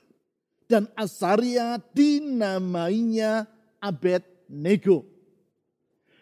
Dan 0.70 0.88
Asaria 0.96 1.84
dinamainya 1.92 3.44
Abednego. 3.84 5.04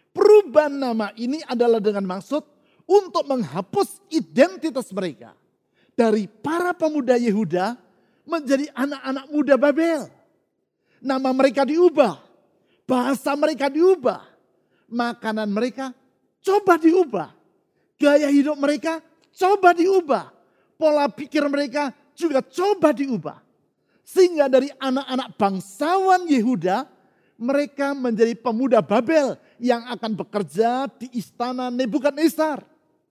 Perubahan 0.09 0.73
nama 0.73 1.13
ini 1.13 1.45
adalah 1.45 1.77
dengan 1.77 2.01
maksud 2.09 2.41
untuk 2.89 3.23
menghapus 3.29 4.01
identitas 4.09 4.89
mereka. 4.89 5.37
Dari 5.93 6.25
para 6.25 6.73
pemuda 6.73 7.13
Yehuda 7.21 7.77
menjadi 8.25 8.73
anak-anak 8.73 9.25
muda 9.29 9.55
Babel. 9.61 10.01
Nama 10.97 11.29
mereka 11.29 11.61
diubah. 11.61 12.17
Bahasa 12.89 13.37
mereka 13.37 13.69
diubah. 13.69 14.25
Makanan 14.89 15.51
mereka 15.51 15.93
coba 16.41 16.79
diubah 16.79 17.36
Gaya 17.97 18.29
hidup 18.29 18.57
mereka 18.61 19.01
coba 19.33 19.73
diubah. 19.73 20.29
Pola 20.77 21.09
pikir 21.09 21.41
mereka 21.49 21.89
juga 22.13 22.45
coba 22.45 22.93
diubah. 22.93 23.41
Sehingga 24.05 24.47
dari 24.47 24.71
anak-anak 24.77 25.35
bangsawan 25.35 26.23
Yehuda, 26.29 26.87
mereka 27.37 27.91
menjadi 27.91 28.33
pemuda 28.37 28.79
Babel 28.79 29.35
yang 29.59 29.83
akan 29.89 30.15
bekerja 30.15 30.87
di 30.95 31.11
istana 31.17 31.67
Nebukadnezar. 31.73 32.63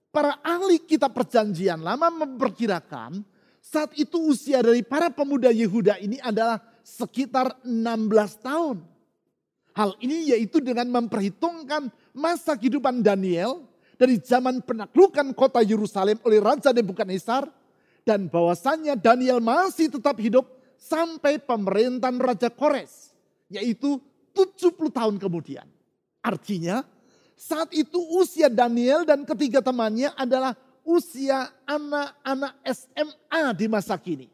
Para 0.09 0.39
ahli 0.41 0.81
kitab 0.81 1.13
perjanjian 1.13 1.77
lama 1.83 2.09
memperkirakan 2.09 3.21
saat 3.67 3.91
itu 3.99 4.31
usia 4.31 4.63
dari 4.63 4.79
para 4.79 5.11
pemuda 5.11 5.51
Yehuda 5.51 5.99
ini 5.99 6.17
adalah 6.23 6.63
sekitar 6.87 7.59
16 7.67 8.39
tahun. 8.39 8.79
Hal 9.75 9.93
ini 10.01 10.33
yaitu 10.33 10.63
dengan 10.63 10.89
memperhitungkan 10.89 11.91
masa 12.15 12.55
kehidupan 12.57 13.03
Daniel 13.03 13.61
dari 13.97 14.21
zaman 14.21 14.61
penaklukan 14.61 15.33
kota 15.33 15.59
Yerusalem 15.65 16.21
oleh 16.21 16.37
Raja 16.37 16.69
Nebukadnezar 16.69 17.49
dan 18.05 18.29
bahwasannya 18.29 18.95
Daniel 18.95 19.41
masih 19.41 19.91
tetap 19.91 20.15
hidup 20.21 20.45
sampai 20.77 21.41
pemerintahan 21.41 22.15
Raja 22.15 22.47
Kores 22.53 23.11
yaitu 23.49 23.97
70 24.31 24.93
tahun 24.93 25.17
kemudian. 25.17 25.65
Artinya 26.21 26.85
saat 27.33 27.73
itu 27.73 27.97
usia 28.21 28.47
Daniel 28.47 29.03
dan 29.03 29.25
ketiga 29.25 29.59
temannya 29.65 30.13
adalah 30.13 30.53
usia 30.85 31.49
anak-anak 31.65 32.53
SMA 32.63 33.43
di 33.57 33.65
masa 33.67 33.97
kini. 33.97 34.29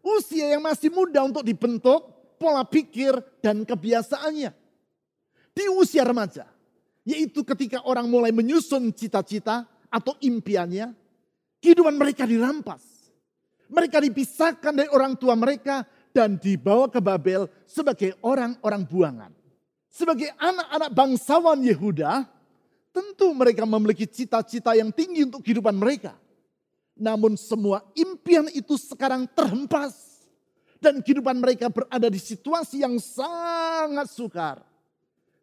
Usia 0.00 0.56
yang 0.56 0.64
masih 0.64 0.88
muda 0.88 1.22
untuk 1.26 1.44
dibentuk 1.44 2.06
pola 2.40 2.64
pikir 2.64 3.18
dan 3.44 3.62
kebiasaannya. 3.66 4.50
Di 5.56 5.64
usia 5.72 6.04
remaja, 6.04 6.46
yaitu 7.06 7.46
ketika 7.46 7.86
orang 7.86 8.10
mulai 8.10 8.34
menyusun 8.34 8.90
cita-cita 8.90 9.62
atau 9.86 10.18
impiannya, 10.18 10.90
kehidupan 11.62 11.94
mereka 11.94 12.26
dirampas. 12.26 12.82
Mereka 13.70 14.02
dipisahkan 14.02 14.74
dari 14.74 14.90
orang 14.90 15.14
tua 15.14 15.38
mereka 15.38 15.86
dan 16.10 16.34
dibawa 16.34 16.90
ke 16.90 16.98
Babel 16.98 17.46
sebagai 17.66 18.18
orang-orang 18.26 18.82
buangan. 18.82 19.32
Sebagai 19.86 20.34
anak-anak 20.34 20.90
bangsawan 20.92 21.58
Yehuda, 21.62 22.26
tentu 22.90 23.32
mereka 23.32 23.62
memiliki 23.64 24.04
cita-cita 24.04 24.74
yang 24.74 24.90
tinggi 24.90 25.24
untuk 25.24 25.46
kehidupan 25.46 25.78
mereka. 25.78 26.18
Namun 26.98 27.38
semua 27.38 27.86
impian 27.94 28.50
itu 28.50 28.74
sekarang 28.74 29.30
terhempas. 29.30 30.18
Dan 30.76 31.00
kehidupan 31.00 31.40
mereka 31.40 31.72
berada 31.72 32.06
di 32.06 32.20
situasi 32.20 32.84
yang 32.84 33.00
sangat 33.00 34.12
sukar 34.12 34.60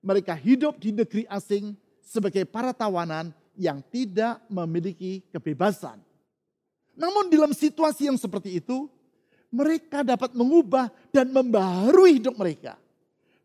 mereka 0.04 0.36
hidup 0.36 0.76
di 0.78 0.92
negeri 0.92 1.24
asing 1.32 1.74
sebagai 2.04 2.44
para 2.44 2.76
tawanan 2.76 3.32
yang 3.56 3.80
tidak 3.88 4.44
memiliki 4.52 5.24
kebebasan. 5.32 5.98
Namun 6.94 7.32
dalam 7.32 7.56
situasi 7.56 8.12
yang 8.12 8.20
seperti 8.20 8.62
itu, 8.62 8.86
mereka 9.50 10.04
dapat 10.06 10.36
mengubah 10.36 10.92
dan 11.10 11.32
membaharui 11.32 12.22
hidup 12.22 12.36
mereka. 12.38 12.78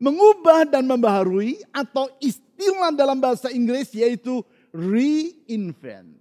Mengubah 0.03 0.69
dan 0.69 0.85
membaharui 0.85 1.63
atau 1.73 2.11
istilah 2.21 2.93
dalam 2.93 3.19
bahasa 3.19 3.49
Inggris 3.49 3.95
yaitu 3.95 4.45
reinvent. 4.75 6.19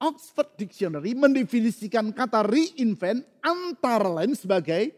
Oxford 0.00 0.56
Dictionary 0.56 1.12
mendefinisikan 1.12 2.08
kata 2.16 2.40
reinvent 2.48 3.20
antara 3.44 4.08
lain 4.08 4.32
sebagai 4.32 4.96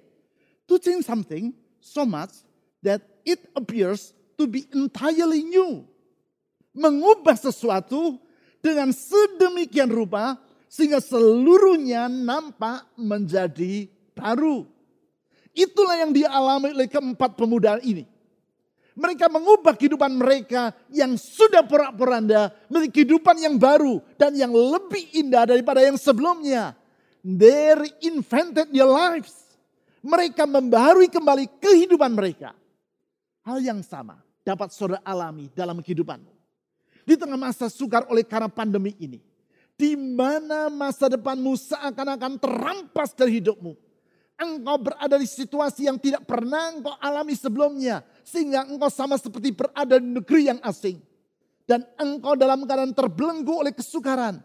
to 0.70 0.78
change 0.78 1.02
something 1.02 1.50
so 1.82 2.06
much 2.06 2.46
that 2.78 3.02
it 3.26 3.50
appears 3.58 4.14
to 4.36 4.48
be 4.48 4.66
entirely 4.72 5.44
new. 5.44 5.84
Mengubah 6.72 7.36
sesuatu 7.36 8.16
dengan 8.62 8.94
sedemikian 8.94 9.92
rupa 9.92 10.40
sehingga 10.72 11.04
seluruhnya 11.04 12.08
nampak 12.08 12.88
menjadi 12.96 13.92
baru. 14.16 14.64
Itulah 15.52 16.00
yang 16.00 16.16
dialami 16.16 16.72
oleh 16.72 16.88
keempat 16.88 17.36
pemuda 17.36 17.76
ini. 17.84 18.08
Mereka 18.92 19.28
mengubah 19.28 19.72
kehidupan 19.76 20.12
mereka 20.16 20.72
yang 20.92 21.16
sudah 21.16 21.64
porak-poranda 21.64 22.52
menjadi 22.68 22.88
kehidupan 22.92 23.36
yang 23.40 23.56
baru 23.56 24.04
dan 24.20 24.36
yang 24.36 24.52
lebih 24.52 25.12
indah 25.16 25.48
daripada 25.48 25.80
yang 25.80 25.96
sebelumnya. 25.96 26.76
They 27.24 27.72
reinvented 27.72 28.68
their 28.72 28.88
lives. 28.88 29.32
Mereka 30.04 30.44
membaharui 30.44 31.08
kembali 31.08 31.48
kehidupan 31.56 32.12
mereka. 32.12 32.52
Hal 33.42 33.58
yang 33.58 33.82
sama 33.82 34.22
dapat 34.46 34.70
saudara 34.70 35.02
alami 35.02 35.50
dalam 35.50 35.82
kehidupanmu. 35.82 36.30
Di 37.02 37.18
tengah 37.18 37.34
masa 37.34 37.66
sukar 37.66 38.06
oleh 38.06 38.22
karena 38.22 38.46
pandemi 38.46 38.94
ini. 39.02 39.18
Di 39.74 39.98
mana 39.98 40.70
masa 40.70 41.10
depanmu 41.10 41.58
seakan-akan 41.58 42.38
terampas 42.38 43.10
dari 43.18 43.42
hidupmu. 43.42 43.74
Engkau 44.38 44.76
berada 44.78 45.18
di 45.18 45.26
situasi 45.26 45.90
yang 45.90 45.98
tidak 45.98 46.22
pernah 46.22 46.70
engkau 46.70 46.94
alami 47.02 47.34
sebelumnya. 47.34 48.06
Sehingga 48.22 48.62
engkau 48.62 48.86
sama 48.86 49.18
seperti 49.18 49.50
berada 49.50 49.98
di 49.98 50.06
negeri 50.06 50.54
yang 50.54 50.62
asing. 50.62 51.02
Dan 51.66 51.82
engkau 51.98 52.38
dalam 52.38 52.62
keadaan 52.62 52.94
terbelenggu 52.94 53.66
oleh 53.66 53.74
kesukaran. 53.74 54.38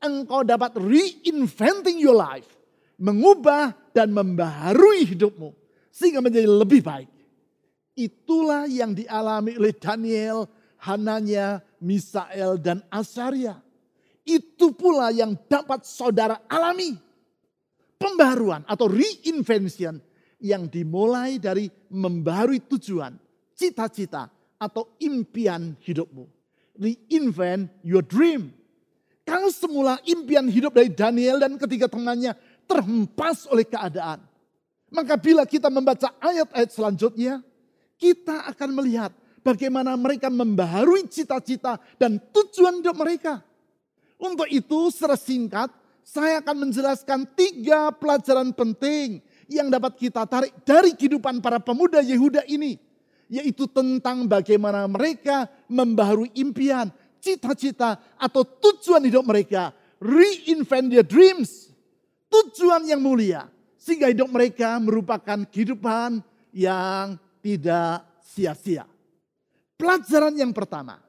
Engkau 0.00 0.40
dapat 0.40 0.80
reinventing 0.80 2.00
your 2.00 2.16
life. 2.16 2.48
Mengubah 2.96 3.76
dan 3.92 4.16
membaharui 4.16 5.04
hidupmu. 5.12 5.52
Sehingga 5.92 6.24
menjadi 6.24 6.48
lebih 6.48 6.80
baik. 6.80 7.19
Itulah 8.00 8.64
yang 8.64 8.96
dialami 8.96 9.60
oleh 9.60 9.76
Daniel, 9.76 10.48
Hananya, 10.88 11.60
Misael, 11.84 12.56
dan 12.56 12.80
Asaria. 12.88 13.60
Itu 14.24 14.72
pula 14.72 15.12
yang 15.12 15.36
dapat 15.44 15.84
saudara 15.84 16.40
alami. 16.48 16.96
Pembaruan 18.00 18.64
atau 18.64 18.88
reinvention 18.88 20.00
yang 20.40 20.64
dimulai 20.64 21.36
dari 21.36 21.68
membaharui 21.92 22.64
tujuan, 22.64 23.12
cita-cita, 23.52 24.32
atau 24.56 24.96
impian 24.96 25.76
hidupmu. 25.84 26.24
Reinvent 26.80 27.68
your 27.84 28.00
dream. 28.00 28.56
Kalau 29.28 29.52
semula 29.52 30.00
impian 30.08 30.48
hidup 30.48 30.72
dari 30.72 30.88
Daniel 30.88 31.36
dan 31.36 31.60
ketiga 31.60 31.92
temannya 31.92 32.32
terhempas 32.64 33.44
oleh 33.52 33.68
keadaan. 33.68 34.24
Maka 34.88 35.20
bila 35.20 35.44
kita 35.44 35.68
membaca 35.68 36.16
ayat-ayat 36.18 36.72
selanjutnya, 36.72 37.44
kita 38.00 38.48
akan 38.48 38.80
melihat 38.80 39.12
bagaimana 39.44 39.92
mereka 40.00 40.32
membaharui 40.32 41.04
cita-cita 41.12 41.76
dan 42.00 42.16
tujuan 42.32 42.80
hidup 42.80 42.96
mereka. 42.96 43.44
Untuk 44.16 44.48
itu 44.48 44.88
secara 44.88 45.20
singkat 45.20 45.68
saya 46.00 46.40
akan 46.40 46.68
menjelaskan 46.68 47.28
tiga 47.36 47.92
pelajaran 47.92 48.56
penting 48.56 49.20
yang 49.52 49.68
dapat 49.68 50.00
kita 50.00 50.24
tarik 50.24 50.52
dari 50.64 50.96
kehidupan 50.96 51.44
para 51.44 51.60
pemuda 51.60 52.00
Yehuda 52.00 52.48
ini. 52.48 52.80
Yaitu 53.30 53.70
tentang 53.70 54.26
bagaimana 54.26 54.90
mereka 54.90 55.46
membaharui 55.70 56.34
impian, 56.34 56.90
cita-cita 57.22 58.00
atau 58.18 58.42
tujuan 58.42 59.06
hidup 59.06 59.22
mereka. 59.22 59.70
Reinvent 60.02 60.90
their 60.90 61.06
dreams. 61.06 61.70
Tujuan 62.26 62.90
yang 62.90 62.98
mulia. 62.98 63.46
Sehingga 63.78 64.10
hidup 64.10 64.34
mereka 64.34 64.82
merupakan 64.82 65.46
kehidupan 65.46 66.26
yang 66.50 67.14
tidak 67.40 68.06
sia-sia. 68.22 68.86
Pelajaran 69.76 70.36
yang 70.36 70.52
pertama, 70.52 71.00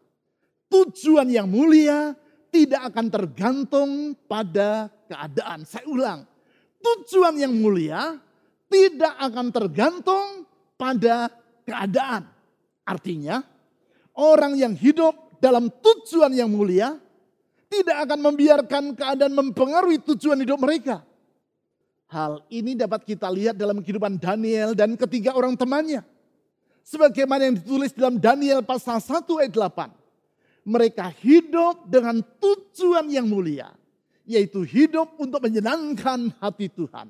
tujuan 0.71 1.27
yang 1.27 1.47
mulia 1.47 2.15
tidak 2.51 2.91
akan 2.91 3.07
tergantung 3.11 3.89
pada 4.27 4.87
keadaan. 5.07 5.67
Saya 5.67 5.87
ulang, 5.87 6.23
tujuan 6.79 7.35
yang 7.35 7.51
mulia 7.51 8.15
tidak 8.71 9.13
akan 9.19 9.47
tergantung 9.51 10.27
pada 10.79 11.27
keadaan. 11.67 12.27
Artinya, 12.87 13.43
orang 14.15 14.55
yang 14.55 14.73
hidup 14.75 15.39
dalam 15.39 15.67
tujuan 15.67 16.31
yang 16.31 16.51
mulia 16.51 16.95
tidak 17.71 18.03
akan 18.03 18.19
membiarkan 18.19 18.83
keadaan 18.95 19.31
mempengaruhi 19.31 20.03
tujuan 20.03 20.43
hidup 20.43 20.59
mereka. 20.59 21.03
Hal 22.11 22.43
ini 22.51 22.75
dapat 22.75 23.07
kita 23.07 23.31
lihat 23.31 23.55
dalam 23.55 23.79
kehidupan 23.79 24.19
Daniel 24.19 24.75
dan 24.75 24.99
ketiga 24.99 25.31
orang 25.31 25.55
temannya. 25.55 26.03
Sebagaimana 26.81 27.47
yang 27.47 27.55
ditulis 27.57 27.93
dalam 27.93 28.17
Daniel 28.17 28.65
pasal 28.65 28.97
1 28.99 29.25
ayat 29.41 29.53
8. 29.53 30.67
Mereka 30.67 31.05
hidup 31.21 31.89
dengan 31.89 32.21
tujuan 32.41 33.09
yang 33.09 33.25
mulia. 33.25 33.73
Yaitu 34.25 34.61
hidup 34.65 35.17
untuk 35.17 35.41
menyenangkan 35.41 36.33
hati 36.37 36.69
Tuhan. 36.69 37.09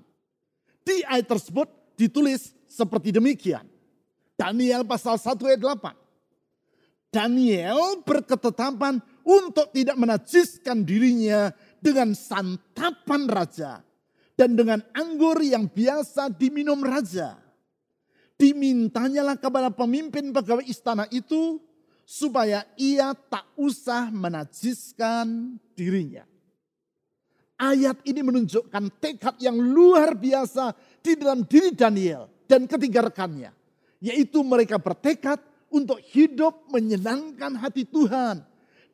Di 0.82 1.04
ayat 1.06 1.28
tersebut 1.28 1.68
ditulis 2.00 2.56
seperti 2.66 3.14
demikian. 3.14 3.68
Daniel 4.40 4.88
pasal 4.88 5.20
1 5.20 5.38
ayat 5.48 5.62
8. 5.62 6.02
Daniel 7.12 8.00
berketetapan 8.08 9.04
untuk 9.28 9.68
tidak 9.76 10.00
menajiskan 10.00 10.88
dirinya 10.88 11.52
dengan 11.84 12.16
santapan 12.16 13.28
raja 13.28 13.84
dan 14.40 14.56
dengan 14.56 14.80
anggur 14.96 15.38
yang 15.44 15.68
biasa 15.68 16.32
diminum 16.32 16.80
raja 16.80 17.36
dimintanyalah 18.42 19.38
kepada 19.38 19.70
pemimpin 19.70 20.34
pegawai 20.34 20.66
istana 20.66 21.06
itu 21.14 21.62
supaya 22.02 22.66
ia 22.74 23.14
tak 23.14 23.46
usah 23.54 24.10
menajiskan 24.10 25.62
dirinya. 25.78 26.26
Ayat 27.62 28.02
ini 28.10 28.26
menunjukkan 28.26 28.98
tekad 28.98 29.38
yang 29.38 29.54
luar 29.62 30.18
biasa 30.18 30.74
di 31.06 31.14
dalam 31.14 31.46
diri 31.46 31.70
Daniel 31.78 32.26
dan 32.50 32.66
ketiga 32.66 33.06
rekannya. 33.06 33.54
Yaitu 34.02 34.42
mereka 34.42 34.82
bertekad 34.82 35.38
untuk 35.70 36.02
hidup 36.10 36.66
menyenangkan 36.74 37.54
hati 37.62 37.86
Tuhan. 37.86 38.42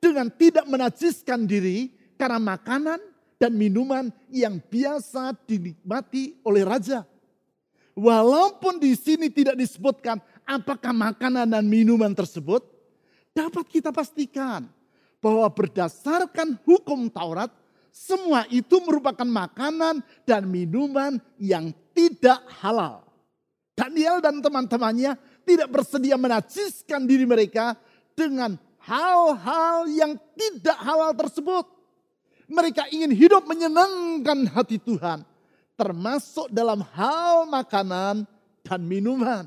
Dengan 0.03 0.27
tidak 0.27 0.67
menajiskan 0.67 1.47
diri 1.47 1.95
karena 2.19 2.43
makanan 2.43 2.99
dan 3.39 3.55
minuman 3.55 4.11
yang 4.27 4.59
biasa 4.59 5.31
dinikmati 5.47 6.43
oleh 6.43 6.67
raja. 6.67 7.07
Walaupun 7.97 8.77
di 8.77 8.93
sini 8.93 9.33
tidak 9.33 9.57
disebutkan 9.57 10.21
apakah 10.45 10.93
makanan 10.93 11.49
dan 11.49 11.65
minuman 11.65 12.13
tersebut, 12.13 12.61
dapat 13.33 13.65
kita 13.65 13.89
pastikan 13.89 14.69
bahwa 15.17 15.49
berdasarkan 15.49 16.61
hukum 16.61 17.09
Taurat, 17.09 17.49
semua 17.89 18.45
itu 18.53 18.77
merupakan 18.85 19.25
makanan 19.25 20.05
dan 20.29 20.45
minuman 20.45 21.17
yang 21.41 21.73
tidak 21.97 22.37
halal. 22.61 23.01
Daniel 23.73 24.21
dan 24.21 24.45
teman-temannya 24.45 25.17
tidak 25.41 25.69
bersedia 25.73 26.21
menajiskan 26.21 27.01
diri 27.09 27.25
mereka 27.25 27.73
dengan 28.13 28.61
hal-hal 28.85 29.89
yang 29.89 30.13
tidak 30.37 30.77
halal 30.85 31.17
tersebut. 31.17 31.65
Mereka 32.45 32.93
ingin 32.93 33.09
hidup 33.09 33.41
menyenangkan 33.49 34.53
hati 34.53 34.77
Tuhan 34.77 35.25
termasuk 35.77 36.49
dalam 36.49 36.81
hal 36.97 37.45
makanan 37.45 38.25
dan 38.65 38.81
minuman. 38.83 39.45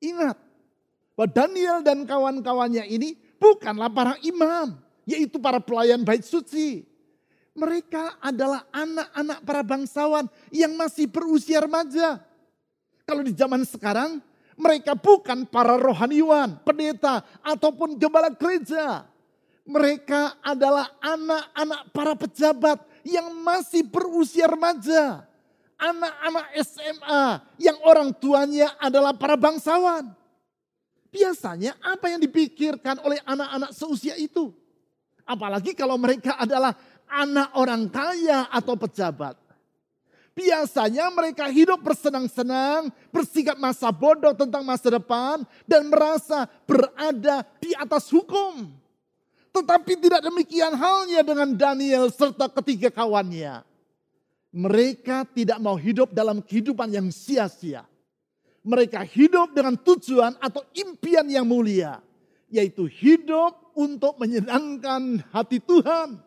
Ingat, 0.00 0.38
bahwa 1.12 1.28
Daniel 1.28 1.84
dan 1.84 2.06
kawan-kawannya 2.08 2.88
ini 2.88 3.18
bukanlah 3.36 3.92
para 3.92 4.16
imam, 4.24 4.78
yaitu 5.04 5.36
para 5.36 5.60
pelayan 5.60 6.00
bait 6.00 6.24
suci. 6.24 6.86
Mereka 7.52 8.22
adalah 8.22 8.64
anak-anak 8.72 9.38
para 9.44 9.62
bangsawan 9.66 10.24
yang 10.54 10.72
masih 10.78 11.10
berusia 11.10 11.60
remaja. 11.60 12.22
Kalau 13.04 13.26
di 13.26 13.34
zaman 13.34 13.66
sekarang, 13.66 14.22
mereka 14.54 14.94
bukan 14.94 15.44
para 15.44 15.74
rohaniwan, 15.76 16.62
pendeta, 16.62 17.26
ataupun 17.42 17.98
gembala 17.98 18.30
gereja. 18.32 19.04
Mereka 19.66 20.40
adalah 20.40 20.88
anak-anak 21.02 21.80
para 21.92 22.14
pejabat 22.16 22.78
yang 23.04 23.34
masih 23.44 23.84
berusia 23.84 24.48
remaja 24.48 25.28
anak-anak 25.80 26.46
SMA 26.60 27.24
yang 27.56 27.80
orang 27.82 28.12
tuanya 28.12 28.76
adalah 28.76 29.16
para 29.16 29.34
bangsawan. 29.34 30.12
Biasanya 31.10 31.74
apa 31.82 32.12
yang 32.12 32.22
dipikirkan 32.22 33.02
oleh 33.02 33.18
anak-anak 33.26 33.74
seusia 33.74 34.14
itu? 34.14 34.54
Apalagi 35.26 35.74
kalau 35.74 35.98
mereka 35.98 36.38
adalah 36.38 36.76
anak 37.10 37.50
orang 37.58 37.90
kaya 37.90 38.46
atau 38.52 38.78
pejabat. 38.78 39.34
Biasanya 40.30 41.10
mereka 41.10 41.50
hidup 41.50 41.82
bersenang-senang, 41.82 42.88
bersikap 43.10 43.58
masa 43.58 43.90
bodoh 43.90 44.30
tentang 44.30 44.62
masa 44.62 44.94
depan, 44.94 45.42
dan 45.66 45.90
merasa 45.90 46.46
berada 46.64 47.42
di 47.58 47.74
atas 47.74 48.06
hukum. 48.14 48.70
Tetapi 49.50 49.92
tidak 49.98 50.22
demikian 50.22 50.78
halnya 50.78 51.26
dengan 51.26 51.50
Daniel 51.58 52.06
serta 52.14 52.46
ketiga 52.46 52.94
kawannya. 52.94 53.66
Mereka 54.50 55.30
tidak 55.30 55.62
mau 55.62 55.78
hidup 55.78 56.10
dalam 56.10 56.42
kehidupan 56.42 56.90
yang 56.90 57.06
sia-sia. 57.14 57.86
Mereka 58.66 59.06
hidup 59.06 59.54
dengan 59.54 59.78
tujuan 59.78 60.36
atau 60.42 60.60
impian 60.76 61.24
yang 61.30 61.46
mulia, 61.46 62.02
yaitu 62.50 62.84
hidup 62.90 63.72
untuk 63.78 64.18
menyenangkan 64.20 65.22
hati 65.30 65.62
Tuhan. 65.62 66.18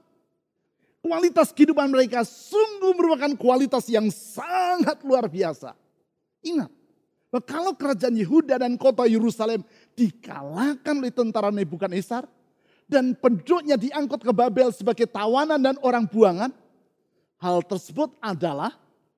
Kualitas 1.03 1.51
kehidupan 1.51 1.91
mereka 1.91 2.23
sungguh 2.23 2.95
merupakan 2.95 3.35
kualitas 3.35 3.91
yang 3.91 4.07
sangat 4.07 5.03
luar 5.03 5.27
biasa. 5.27 5.75
Ingat, 6.47 6.71
kalau 7.43 7.75
kerajaan 7.75 8.15
Yehuda 8.15 8.55
dan 8.55 8.79
kota 8.79 9.03
Yerusalem 9.03 9.67
dikalahkan 9.99 10.95
oleh 10.95 11.11
tentara 11.11 11.51
Nebukadnezar 11.51 12.23
dan 12.87 13.19
penduduknya 13.19 13.75
diangkut 13.75 14.23
ke 14.23 14.31
Babel 14.31 14.71
sebagai 14.71 15.11
tawanan 15.11 15.59
dan 15.59 15.75
orang 15.83 16.07
buangan, 16.07 16.55
hal 17.43 17.59
tersebut 17.67 18.15
adalah 18.23 18.71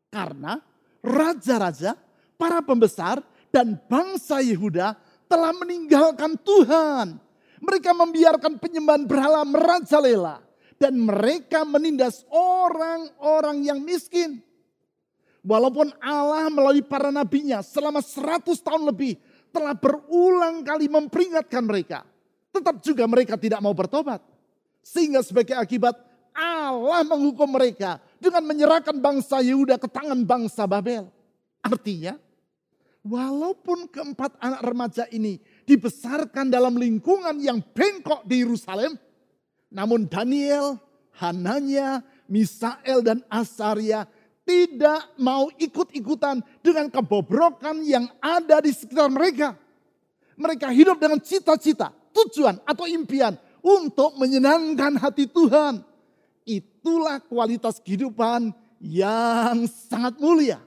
karena 0.09 0.57
raja-raja 1.05 1.93
para 2.33 2.65
pembesar 2.65 3.21
dan 3.53 3.77
bangsa 3.85 4.41
Yehuda 4.41 4.97
telah 5.29 5.53
meninggalkan 5.53 6.33
Tuhan. 6.41 7.21
Mereka 7.61 7.93
membiarkan 7.93 8.57
penyembahan 8.57 9.05
berhala 9.05 9.45
merajalela 9.45 10.41
dan 10.81 10.97
mereka 10.97 11.63
menindas 11.63 12.25
orang-orang 12.33 13.63
yang 13.63 13.79
miskin. 13.79 14.41
Walaupun 15.45 15.93
Allah 16.01 16.49
melalui 16.49 16.81
para 16.81 17.13
nabinya 17.13 17.61
selama 17.61 18.01
100 18.01 18.49
tahun 18.65 18.89
lebih 18.89 19.21
telah 19.53 19.77
berulang 19.77 20.65
kali 20.65 20.89
memperingatkan 20.89 21.63
mereka. 21.63 22.01
Tetap 22.49 22.81
juga 22.81 23.05
mereka 23.05 23.37
tidak 23.37 23.61
mau 23.61 23.71
bertobat. 23.71 24.19
Sehingga 24.81 25.21
sebagai 25.21 25.53
akibat 25.53 25.95
Allah 26.35 27.07
menghukum 27.07 27.47
mereka 27.47 28.03
dengan 28.19 28.43
menyerahkan 28.45 28.95
bangsa 28.97 29.39
Yehuda 29.43 29.79
ke 29.79 29.87
tangan 29.89 30.21
bangsa 30.23 30.63
Babel. 30.65 31.07
Artinya 31.65 32.15
Walaupun 33.05 33.85
keempat 33.93 34.33
anak 34.41 34.65
remaja 34.65 35.05
ini 35.13 35.37
dibesarkan 35.69 36.49
dalam 36.49 36.73
lingkungan 36.73 37.37
yang 37.37 37.61
bengkok 37.61 38.25
di 38.25 38.41
Yerusalem, 38.41 38.97
namun 39.69 40.09
Daniel, 40.09 40.81
Hananya, 41.21 42.01
Misael 42.25 43.05
dan 43.05 43.21
Asaria 43.29 44.09
tidak 44.41 45.05
mau 45.21 45.53
ikut-ikutan 45.53 46.41
dengan 46.65 46.89
kebobrokan 46.89 47.85
yang 47.85 48.09
ada 48.17 48.57
di 48.65 48.73
sekitar 48.73 49.13
mereka. 49.13 49.53
Mereka 50.33 50.73
hidup 50.73 50.97
dengan 50.97 51.21
cita-cita, 51.21 51.93
tujuan 52.09 52.57
atau 52.65 52.89
impian 52.89 53.37
untuk 53.61 54.17
menyenangkan 54.17 54.97
hati 54.97 55.29
Tuhan. 55.29 55.77
Itulah 56.85 57.17
kualitas 57.17 57.81
kehidupan 57.81 58.53
yang 58.77 59.65
sangat 59.65 60.21
mulia 60.21 60.61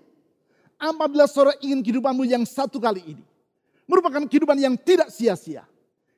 apabila 0.75 1.31
saudara 1.31 1.55
ingin 1.63 1.79
kehidupanmu 1.79 2.27
yang 2.27 2.43
satu 2.43 2.83
kali 2.83 3.15
ini 3.15 3.23
merupakan 3.87 4.27
kehidupan 4.27 4.59
yang 4.59 4.75
tidak 4.75 5.15
sia-sia. 5.15 5.63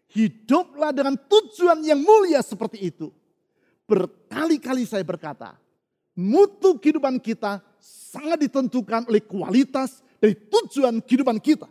Hiduplah 0.09 0.97
dengan 0.97 1.21
tujuan 1.21 1.85
yang 1.85 2.01
mulia 2.01 2.41
seperti 2.41 2.89
itu. 2.89 3.13
Berkali-kali 3.85 4.89
saya 4.89 5.05
berkata, 5.05 5.61
mutu 6.17 6.81
kehidupan 6.81 7.21
kita 7.21 7.61
sangat 7.77 8.41
ditentukan 8.41 9.05
oleh 9.05 9.21
kualitas 9.21 10.01
dari 10.17 10.33
tujuan 10.33 11.05
kehidupan 11.05 11.37
kita. 11.37 11.69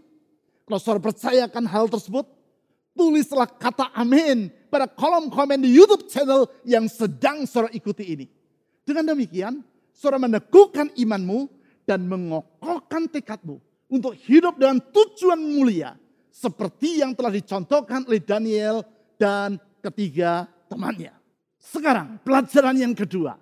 Kalau 0.69 0.77
saudara 0.77 1.01
percayakan 1.01 1.65
hal 1.65 1.89
tersebut, 1.89 2.29
tulislah 2.93 3.49
kata 3.49 3.89
amin 3.97 4.53
pada 4.69 4.85
kolom 4.85 5.33
komen 5.33 5.65
di 5.65 5.73
YouTube 5.73 6.05
channel 6.07 6.45
yang 6.63 6.85
sedang 6.85 7.43
saudara 7.49 7.73
ikuti 7.73 8.05
ini. 8.05 8.25
Dengan 8.85 9.13
demikian, 9.13 9.65
saudara 9.91 10.21
meneguhkan 10.21 10.93
imanmu 10.95 11.49
dan 11.83 12.05
mengokohkan 12.05 13.09
tekadmu 13.09 13.57
untuk 13.89 14.13
hidup 14.29 14.61
dengan 14.61 14.77
tujuan 14.93 15.41
mulia 15.41 15.97
seperti 16.29 17.01
yang 17.01 17.17
telah 17.17 17.33
dicontohkan 17.33 18.05
oleh 18.05 18.21
Daniel 18.21 18.85
dan 19.17 19.57
ketiga 19.81 20.47
temannya. 20.69 21.11
Sekarang 21.59 22.21
pelajaran 22.23 22.77
yang 22.79 22.95
kedua. 22.95 23.35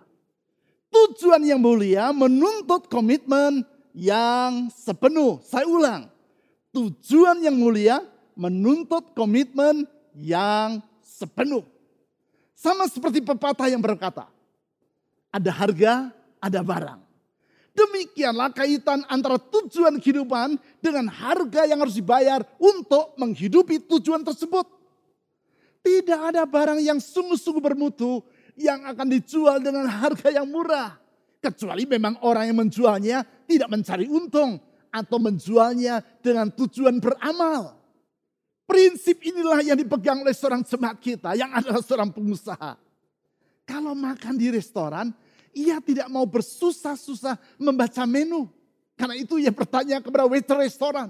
Tujuan 0.87 1.43
yang 1.43 1.61
mulia 1.61 2.09
menuntut 2.15 2.89
komitmen 2.89 3.61
yang 3.93 4.71
sepenuh. 4.73 5.43
Saya 5.45 5.67
ulang. 5.67 6.09
Tujuan 6.73 7.43
yang 7.43 7.53
mulia 7.53 8.01
menuntut 8.33 9.13
komitmen 9.13 9.85
yang 10.17 10.81
sepenuh. 11.17 11.65
Sama 12.53 12.85
seperti 12.85 13.21
pepatah 13.21 13.69
yang 13.69 13.81
berkata, 13.81 14.29
ada 15.33 15.51
harga, 15.53 16.13
ada 16.37 16.61
barang. 16.61 17.01
Demikianlah 17.77 18.49
kaitan 18.57 19.05
antara 19.05 19.37
tujuan 19.37 20.01
kehidupan 20.01 20.57
dengan 20.81 21.05
harga 21.13 21.69
yang 21.69 21.77
harus 21.77 21.93
dibayar 21.93 22.41
untuk 22.57 23.13
menghidupi 23.21 23.85
tujuan 23.85 24.25
tersebut. 24.25 24.65
Tidak 25.85 26.33
ada 26.33 26.41
barang 26.49 26.81
yang 26.81 26.97
sungguh-sungguh 26.97 27.61
bermutu 27.61 28.25
yang 28.57 28.81
akan 28.81 29.13
dijual 29.13 29.61
dengan 29.61 29.85
harga 29.85 30.33
yang 30.33 30.49
murah. 30.49 30.97
Kecuali 31.37 31.85
memang 31.85 32.17
orang 32.25 32.49
yang 32.49 32.57
menjualnya 32.57 33.21
tidak 33.45 33.69
mencari 33.69 34.09
untung 34.09 34.57
atau 34.89 35.17
menjualnya 35.21 36.01
dengan 36.25 36.49
tujuan 36.49 36.97
beramal. 36.97 37.76
Prinsip 38.67 39.23
inilah 39.23 39.63
yang 39.63 39.79
dipegang 39.79 40.27
oleh 40.27 40.35
seorang 40.35 40.59
jemaat 40.59 40.99
kita 40.99 41.39
yang 41.39 41.55
adalah 41.55 41.79
seorang 41.79 42.11
pengusaha. 42.11 42.75
Kalau 43.63 43.95
makan 43.95 44.35
di 44.35 44.51
restoran, 44.51 45.15
ia 45.55 45.79
tidak 45.79 46.11
mau 46.11 46.27
bersusah-susah 46.27 47.39
membaca 47.55 48.03
menu. 48.03 48.51
Karena 48.99 49.15
itu 49.15 49.39
ia 49.39 49.55
bertanya 49.55 50.03
kepada 50.03 50.27
waiter 50.27 50.59
restoran. 50.59 51.07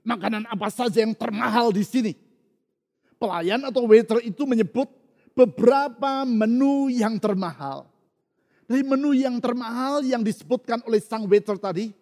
Makanan 0.00 0.48
apa 0.48 0.72
saja 0.72 1.04
yang 1.04 1.12
termahal 1.12 1.68
di 1.68 1.84
sini? 1.84 2.12
Pelayan 3.20 3.60
atau 3.68 3.84
waiter 3.84 4.24
itu 4.24 4.48
menyebut 4.48 4.88
beberapa 5.36 6.24
menu 6.24 6.88
yang 6.88 7.20
termahal. 7.20 7.84
Dari 8.64 8.80
menu 8.80 9.12
yang 9.12 9.36
termahal 9.36 10.00
yang 10.00 10.24
disebutkan 10.24 10.80
oleh 10.88 11.02
sang 11.02 11.28
waiter 11.28 11.60
tadi, 11.60 11.92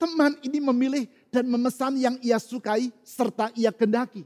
teman 0.00 0.38
ini 0.40 0.62
memilih 0.62 1.04
dan 1.34 1.50
memesan 1.50 1.98
yang 1.98 2.14
ia 2.22 2.38
sukai 2.38 2.94
serta 3.02 3.50
ia 3.58 3.74
kendaki. 3.74 4.22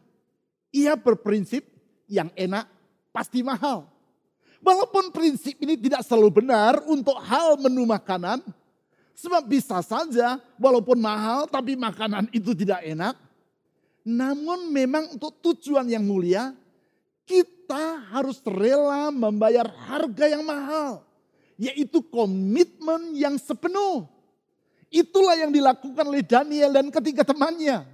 Ia 0.68 0.92
berprinsip 0.92 1.64
yang 2.05 2.29
enak 2.37 2.68
pasti 3.09 3.40
mahal. 3.40 3.88
Walaupun 4.61 5.09
prinsip 5.09 5.57
ini 5.57 5.81
tidak 5.81 6.05
selalu 6.05 6.44
benar 6.44 6.85
untuk 6.85 7.16
hal 7.25 7.57
menu 7.57 7.88
makanan. 7.88 8.44
Sebab 9.16 9.49
bisa 9.49 9.81
saja 9.81 10.37
walaupun 10.61 11.01
mahal 11.01 11.49
tapi 11.49 11.73
makanan 11.81 12.29
itu 12.29 12.53
tidak 12.53 12.85
enak. 12.85 13.16
Namun 14.05 14.68
memang 14.68 15.16
untuk 15.16 15.40
tujuan 15.40 15.88
yang 15.88 16.05
mulia 16.05 16.53
kita 17.25 18.05
harus 18.12 18.44
rela 18.44 19.09
membayar 19.09 19.64
harga 19.88 20.29
yang 20.29 20.44
mahal. 20.44 21.01
Yaitu 21.57 22.05
komitmen 22.05 23.16
yang 23.16 23.40
sepenuh. 23.40 24.18
Itulah 24.88 25.37
yang 25.37 25.53
dilakukan 25.53 26.05
oleh 26.09 26.24
Daniel 26.24 26.72
dan 26.72 26.88
ketiga 26.88 27.24
temannya. 27.24 27.85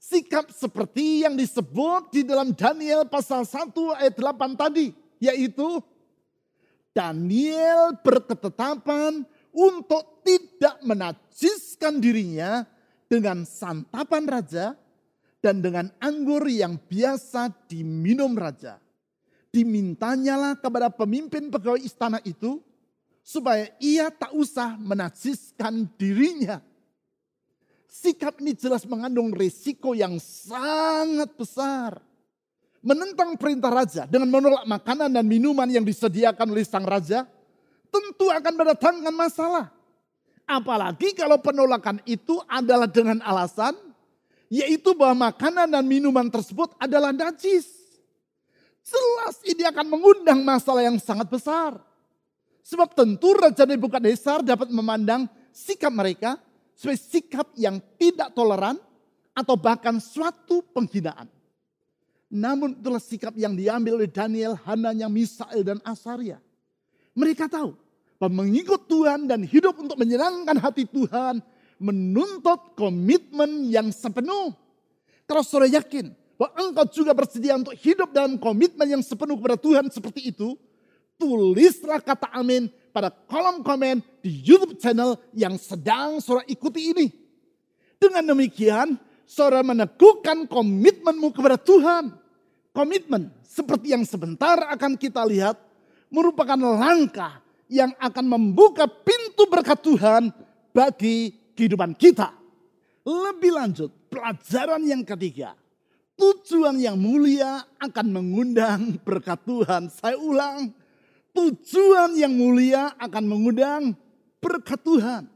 Sikap 0.00 0.48
seperti 0.52 1.24
yang 1.24 1.36
disebut 1.36 2.12
di 2.12 2.24
dalam 2.24 2.56
Daniel 2.56 3.04
pasal 3.04 3.44
1 3.44 3.72
ayat 4.00 4.16
8 4.16 4.56
tadi 4.56 4.92
yaitu 5.20 5.84
Daniel 6.90 7.94
berketetapan 8.00 9.22
untuk 9.52 10.24
tidak 10.24 10.80
menajiskan 10.82 12.00
dirinya 12.00 12.64
dengan 13.06 13.44
santapan 13.44 14.24
raja 14.26 14.66
dan 15.44 15.60
dengan 15.60 15.92
anggur 16.00 16.48
yang 16.48 16.80
biasa 16.80 17.52
diminum 17.68 18.32
raja. 18.34 18.80
Dimintanyalah 19.50 20.62
kepada 20.62 20.88
pemimpin 20.94 21.50
pegawai 21.50 21.82
istana 21.82 22.22
itu 22.22 22.62
supaya 23.30 23.70
ia 23.78 24.10
tak 24.10 24.34
usah 24.34 24.74
menajiskan 24.74 25.86
dirinya. 25.94 26.58
Sikap 27.86 28.42
ini 28.42 28.58
jelas 28.58 28.82
mengandung 28.90 29.30
risiko 29.30 29.94
yang 29.94 30.18
sangat 30.18 31.30
besar 31.38 32.02
menentang 32.80 33.36
perintah 33.36 33.70
raja 33.70 34.02
dengan 34.08 34.32
menolak 34.32 34.64
makanan 34.64 35.12
dan 35.12 35.24
minuman 35.28 35.68
yang 35.68 35.84
disediakan 35.84 36.48
oleh 36.50 36.64
sang 36.64 36.82
raja, 36.82 37.28
tentu 37.92 38.32
akan 38.32 38.54
mendatangkan 38.56 39.14
masalah. 39.14 39.68
Apalagi 40.48 41.14
kalau 41.14 41.38
penolakan 41.38 42.02
itu 42.10 42.42
adalah 42.50 42.90
dengan 42.90 43.22
alasan 43.22 43.78
yaitu 44.50 44.90
bahwa 44.98 45.30
makanan 45.30 45.70
dan 45.70 45.84
minuman 45.86 46.26
tersebut 46.26 46.74
adalah 46.82 47.14
najis. 47.14 47.70
Jelas 48.82 49.38
ini 49.46 49.62
akan 49.62 49.86
mengundang 49.86 50.42
masalah 50.42 50.82
yang 50.82 50.98
sangat 50.98 51.30
besar. 51.30 51.89
Sebab 52.60 52.92
tentu 52.92 53.32
Raja 53.34 53.64
Nebukadnezar 53.64 54.44
dapat 54.44 54.68
memandang 54.68 55.26
sikap 55.50 55.90
mereka 55.90 56.36
sebagai 56.76 57.02
sikap 57.02 57.46
yang 57.56 57.80
tidak 58.00 58.32
toleran 58.32 58.76
atau 59.36 59.56
bahkan 59.56 59.96
suatu 60.00 60.64
penghinaan. 60.72 61.28
Namun 62.30 62.78
itulah 62.78 63.02
sikap 63.02 63.34
yang 63.34 63.58
diambil 63.58 63.98
oleh 63.98 64.06
Daniel, 64.06 64.54
Hananya, 64.62 65.10
Misael, 65.10 65.66
dan 65.66 65.82
Asaria. 65.82 66.38
Mereka 67.12 67.50
tahu 67.50 67.74
bahwa 68.22 68.46
mengikut 68.46 68.86
Tuhan 68.86 69.26
dan 69.26 69.42
hidup 69.42 69.74
untuk 69.82 69.98
menyenangkan 69.98 70.54
hati 70.62 70.86
Tuhan 70.86 71.42
menuntut 71.80 72.76
komitmen 72.78 73.66
yang 73.66 73.88
sepenuh. 73.90 74.52
Kalau 75.26 75.42
saudara 75.42 75.72
yakin 75.80 76.12
bahwa 76.38 76.50
engkau 76.60 76.86
juga 76.92 77.16
bersedia 77.16 77.56
untuk 77.56 77.74
hidup 77.80 78.12
dalam 78.14 78.36
komitmen 78.36 78.86
yang 78.86 79.02
sepenuh 79.02 79.34
kepada 79.40 79.58
Tuhan 79.58 79.88
seperti 79.90 80.30
itu, 80.30 80.54
tulislah 81.20 82.00
kata 82.00 82.32
amin 82.32 82.72
pada 82.96 83.12
kolom 83.12 83.60
komen 83.60 84.00
di 84.24 84.40
YouTube 84.40 84.80
channel 84.80 85.20
yang 85.36 85.60
sedang 85.60 86.18
saudara 86.24 86.48
ikuti 86.48 86.96
ini. 86.96 87.06
Dengan 88.00 88.32
demikian, 88.32 88.96
saudara 89.28 89.60
meneguhkan 89.60 90.48
komitmenmu 90.48 91.36
kepada 91.36 91.60
Tuhan. 91.60 92.16
Komitmen 92.72 93.28
seperti 93.44 93.92
yang 93.92 94.08
sebentar 94.08 94.56
akan 94.72 94.96
kita 94.96 95.20
lihat 95.28 95.58
merupakan 96.08 96.56
langkah 96.56 97.42
yang 97.70 97.92
akan 98.00 98.26
membuka 98.26 98.88
pintu 98.88 99.46
berkat 99.46 99.78
Tuhan 99.78 100.32
bagi 100.74 101.34
kehidupan 101.54 101.94
kita. 101.94 102.34
Lebih 103.04 103.52
lanjut, 103.54 103.90
pelajaran 104.10 104.82
yang 104.86 105.02
ketiga. 105.06 105.54
Tujuan 106.18 106.76
yang 106.76 107.00
mulia 107.00 107.64
akan 107.80 108.06
mengundang 108.12 109.00
berkat 109.00 109.40
Tuhan. 109.46 109.88
Saya 109.88 110.20
ulang, 110.20 110.68
tujuan 111.34 112.16
yang 112.18 112.32
mulia 112.32 112.94
akan 112.98 113.24
mengundang 113.26 113.94
berkat 114.40 114.80
Tuhan. 114.82 115.28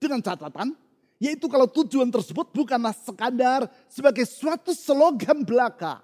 Dengan 0.00 0.24
catatan, 0.24 0.72
yaitu 1.20 1.44
kalau 1.44 1.68
tujuan 1.68 2.08
tersebut 2.08 2.48
bukanlah 2.56 2.96
sekadar 2.96 3.68
sebagai 3.92 4.24
suatu 4.24 4.72
slogan 4.72 5.44
belaka. 5.44 6.00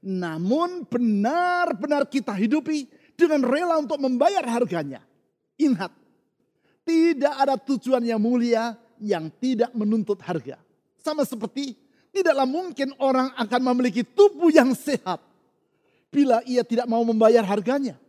Namun 0.00 0.88
benar-benar 0.88 2.08
kita 2.08 2.32
hidupi 2.32 2.88
dengan 3.12 3.44
rela 3.44 3.76
untuk 3.76 4.00
membayar 4.00 4.44
harganya. 4.48 5.04
Ingat, 5.60 5.92
tidak 6.88 7.34
ada 7.36 7.54
tujuan 7.60 8.00
yang 8.04 8.20
mulia 8.20 8.76
yang 8.96 9.28
tidak 9.40 9.72
menuntut 9.76 10.20
harga. 10.24 10.56
Sama 11.00 11.28
seperti 11.28 11.76
tidaklah 12.08 12.48
mungkin 12.48 12.96
orang 12.96 13.32
akan 13.36 13.60
memiliki 13.60 14.00
tubuh 14.00 14.48
yang 14.48 14.72
sehat 14.72 15.20
bila 16.08 16.40
ia 16.48 16.64
tidak 16.64 16.88
mau 16.88 17.04
membayar 17.04 17.44
harganya. 17.44 18.00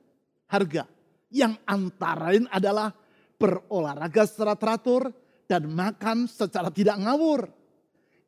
Harga 0.46 0.86
yang 1.34 1.58
antara 1.66 2.32
lain 2.32 2.46
adalah 2.54 2.94
berolahraga 3.36 4.24
secara 4.30 4.56
teratur 4.56 5.12
dan 5.46 5.68
makan 5.70 6.30
secara 6.30 6.70
tidak 6.70 6.98
ngawur. 7.02 7.50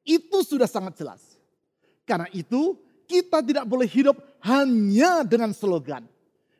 Itu 0.08 0.41
sudah 0.41 0.69
sangat 0.69 0.99
jelas. 0.99 1.21
Karena 2.08 2.27
itu 2.32 2.80
kita 3.08 3.43
tidak 3.43 3.65
boleh 3.67 3.88
hidup 3.88 4.15
hanya 4.43 5.23
dengan 5.23 5.51
slogan. 5.51 6.08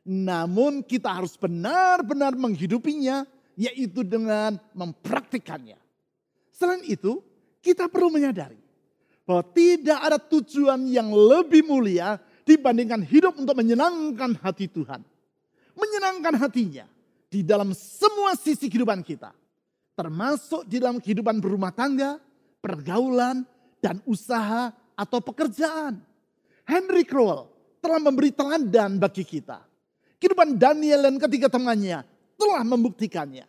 Namun 0.08 0.84
kita 0.84 1.12
harus 1.12 1.36
benar-benar 1.36 2.36
menghidupinya 2.36 3.28
yaitu 3.58 4.06
dengan 4.06 4.56
mempraktikannya. 4.72 5.76
Selain 6.54 6.82
itu, 6.86 7.20
kita 7.60 7.90
perlu 7.92 8.14
menyadari 8.14 8.58
bahwa 9.28 9.44
tidak 9.52 10.00
ada 10.00 10.18
tujuan 10.22 10.88
yang 10.88 11.12
lebih 11.12 11.68
mulia 11.68 12.16
dibandingkan 12.48 13.04
hidup 13.04 13.36
untuk 13.36 13.60
menyenangkan 13.60 14.40
hati 14.40 14.72
Tuhan. 14.72 15.04
Menyenangkan 15.78 16.34
hatinya 16.42 16.90
di 17.30 17.46
dalam 17.46 17.70
semua 17.78 18.34
sisi 18.34 18.66
kehidupan 18.66 19.06
kita. 19.06 19.30
Termasuk 19.94 20.66
di 20.66 20.82
dalam 20.82 20.98
kehidupan 20.98 21.38
berumah 21.38 21.70
tangga, 21.70 22.18
pergaulan, 22.58 23.46
dan 23.78 24.02
usaha 24.10 24.74
atau 24.98 25.22
pekerjaan. 25.22 26.02
Henry 26.66 27.06
Crowell 27.06 27.50
telah 27.78 28.02
memberi 28.02 28.34
teladan 28.34 28.98
bagi 28.98 29.22
kita. 29.22 29.62
Kehidupan 30.18 30.58
Daniel 30.58 31.06
dan 31.06 31.16
ketiga 31.22 31.48
temannya 31.48 32.02
telah 32.34 32.62
membuktikannya. 32.66 33.46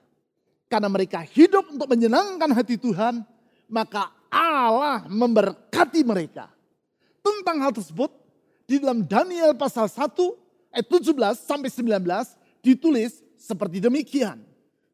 Karena 0.68 0.88
mereka 0.92 1.24
hidup 1.24 1.72
untuk 1.72 1.88
menyenangkan 1.88 2.52
hati 2.52 2.76
Tuhan, 2.76 3.24
maka 3.72 4.12
Allah 4.28 5.08
memberkati 5.08 6.04
mereka. 6.04 6.52
Tentang 7.24 7.56
hal 7.64 7.72
tersebut, 7.72 8.12
di 8.68 8.76
dalam 8.76 9.00
Daniel 9.00 9.56
pasal 9.56 9.88
1 9.88 10.12
ayat 10.78 10.86
17 10.86 11.10
sampai 11.42 11.66
19 11.66 12.62
ditulis 12.62 13.18
seperti 13.34 13.82
demikian. 13.82 14.38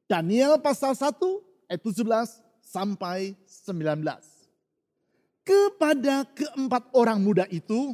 Daniel 0.09 0.57
pasal 0.57 0.97
1 0.97 1.13
ayat 1.69 1.81
17 1.85 2.41
sampai 2.65 3.37
19. 3.45 3.85
Kepada 5.45 6.25
keempat 6.33 6.89
orang 6.97 7.21
muda 7.21 7.45
itu, 7.53 7.93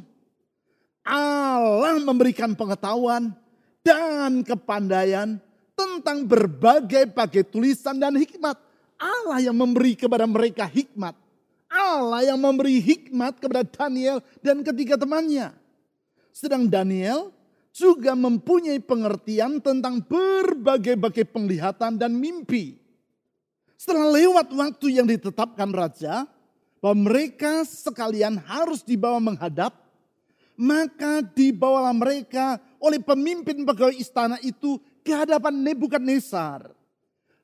Allah 1.02 1.98
memberikan 1.98 2.54
pengetahuan 2.54 3.34
dan 3.82 4.46
kepandaian 4.46 5.42
tentang 5.74 6.22
berbagai-bagai 6.30 7.50
tulisan 7.50 7.98
dan 7.98 8.14
hikmat. 8.14 8.54
Allah 9.00 9.42
yang 9.42 9.56
memberi 9.58 9.98
kepada 9.98 10.30
mereka 10.30 10.62
hikmat. 10.70 11.18
Allah 11.66 12.22
yang 12.22 12.38
memberi 12.38 12.78
hikmat 12.78 13.42
kepada 13.42 13.66
Daniel 13.66 14.22
dan 14.38 14.62
ketiga 14.62 14.94
temannya. 14.94 15.50
Sedang 16.30 16.70
Daniel 16.70 17.34
juga 17.70 18.18
mempunyai 18.18 18.82
pengertian 18.82 19.62
tentang 19.62 20.02
berbagai-bagai 20.02 21.26
penglihatan 21.30 21.96
dan 21.96 22.12
mimpi. 22.14 22.78
Setelah 23.80 24.12
lewat 24.12 24.52
waktu 24.52 25.00
yang 25.00 25.06
ditetapkan 25.08 25.70
raja, 25.72 26.28
bahwa 26.80 27.12
mereka 27.12 27.64
sekalian 27.64 28.40
harus 28.40 28.80
dibawa 28.84 29.20
menghadap, 29.20 29.76
maka 30.56 31.24
dibawalah 31.24 31.92
mereka 31.92 32.60
oleh 32.80 33.00
pemimpin 33.00 33.64
pegawai 33.64 33.96
istana 33.96 34.36
itu 34.44 34.80
ke 35.00 35.12
hadapan 35.12 35.64
Nebukadnezar. 35.64 36.72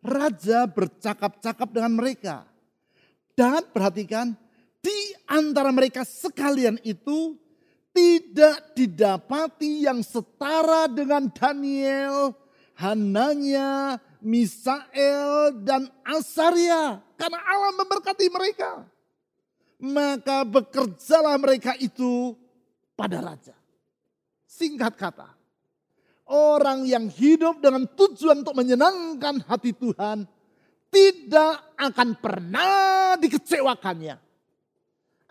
Raja 0.04 0.68
bercakap-cakap 0.68 1.68
dengan 1.72 1.92
mereka. 1.96 2.44
Dan 3.36 3.68
perhatikan, 3.68 4.32
di 4.80 4.98
antara 5.28 5.68
mereka 5.72 6.04
sekalian 6.04 6.80
itu 6.84 7.36
tidak 7.96 8.76
didapati 8.76 9.88
yang 9.88 10.04
setara 10.04 10.84
dengan 10.84 11.32
Daniel, 11.32 12.36
Hananya, 12.76 13.96
Misael, 14.20 15.56
dan 15.64 15.88
Asaria. 16.04 17.00
Karena 17.16 17.40
Allah 17.40 17.72
memberkati 17.80 18.28
mereka. 18.28 18.84
Maka 19.80 20.44
bekerjalah 20.44 21.40
mereka 21.40 21.72
itu 21.80 22.36
pada 22.92 23.24
raja. 23.24 23.56
Singkat 24.44 24.92
kata, 24.96 25.36
Orang 26.26 26.90
yang 26.90 27.06
hidup 27.06 27.62
dengan 27.62 27.86
tujuan 27.86 28.42
untuk 28.42 28.58
menyenangkan 28.58 29.46
hati 29.46 29.70
Tuhan 29.70 30.26
tidak 30.90 31.78
akan 31.78 32.18
pernah 32.18 33.14
dikecewakannya. 33.14 34.25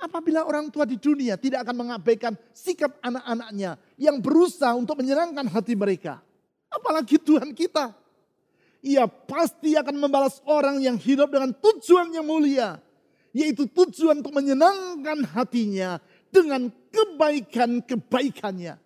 Apabila 0.06 0.46
orang 0.46 0.70
tua 0.70 0.86
di 0.86 1.02
dunia 1.02 1.34
tidak 1.34 1.66
akan 1.66 1.82
mengabaikan 1.82 2.38
sikap 2.54 2.94
anak-anaknya 3.02 3.74
yang 3.98 4.22
berusaha 4.22 4.78
untuk 4.78 5.02
menyenangkan 5.02 5.50
hati 5.50 5.74
mereka. 5.74 6.22
Apalagi 6.70 7.18
Tuhan 7.18 7.58
kita. 7.58 7.90
Ia 8.86 9.10
pasti 9.10 9.74
akan 9.74 9.98
membalas 9.98 10.46
orang 10.46 10.78
yang 10.78 10.94
hidup 10.94 11.34
dengan 11.34 11.58
tujuan 11.58 12.14
yang 12.14 12.22
mulia. 12.22 12.78
Yaitu 13.34 13.66
tujuan 13.66 14.22
untuk 14.22 14.30
menyenangkan 14.30 15.26
hatinya 15.34 15.98
dengan 16.30 16.70
kebaikan-kebaikannya. 16.94 18.78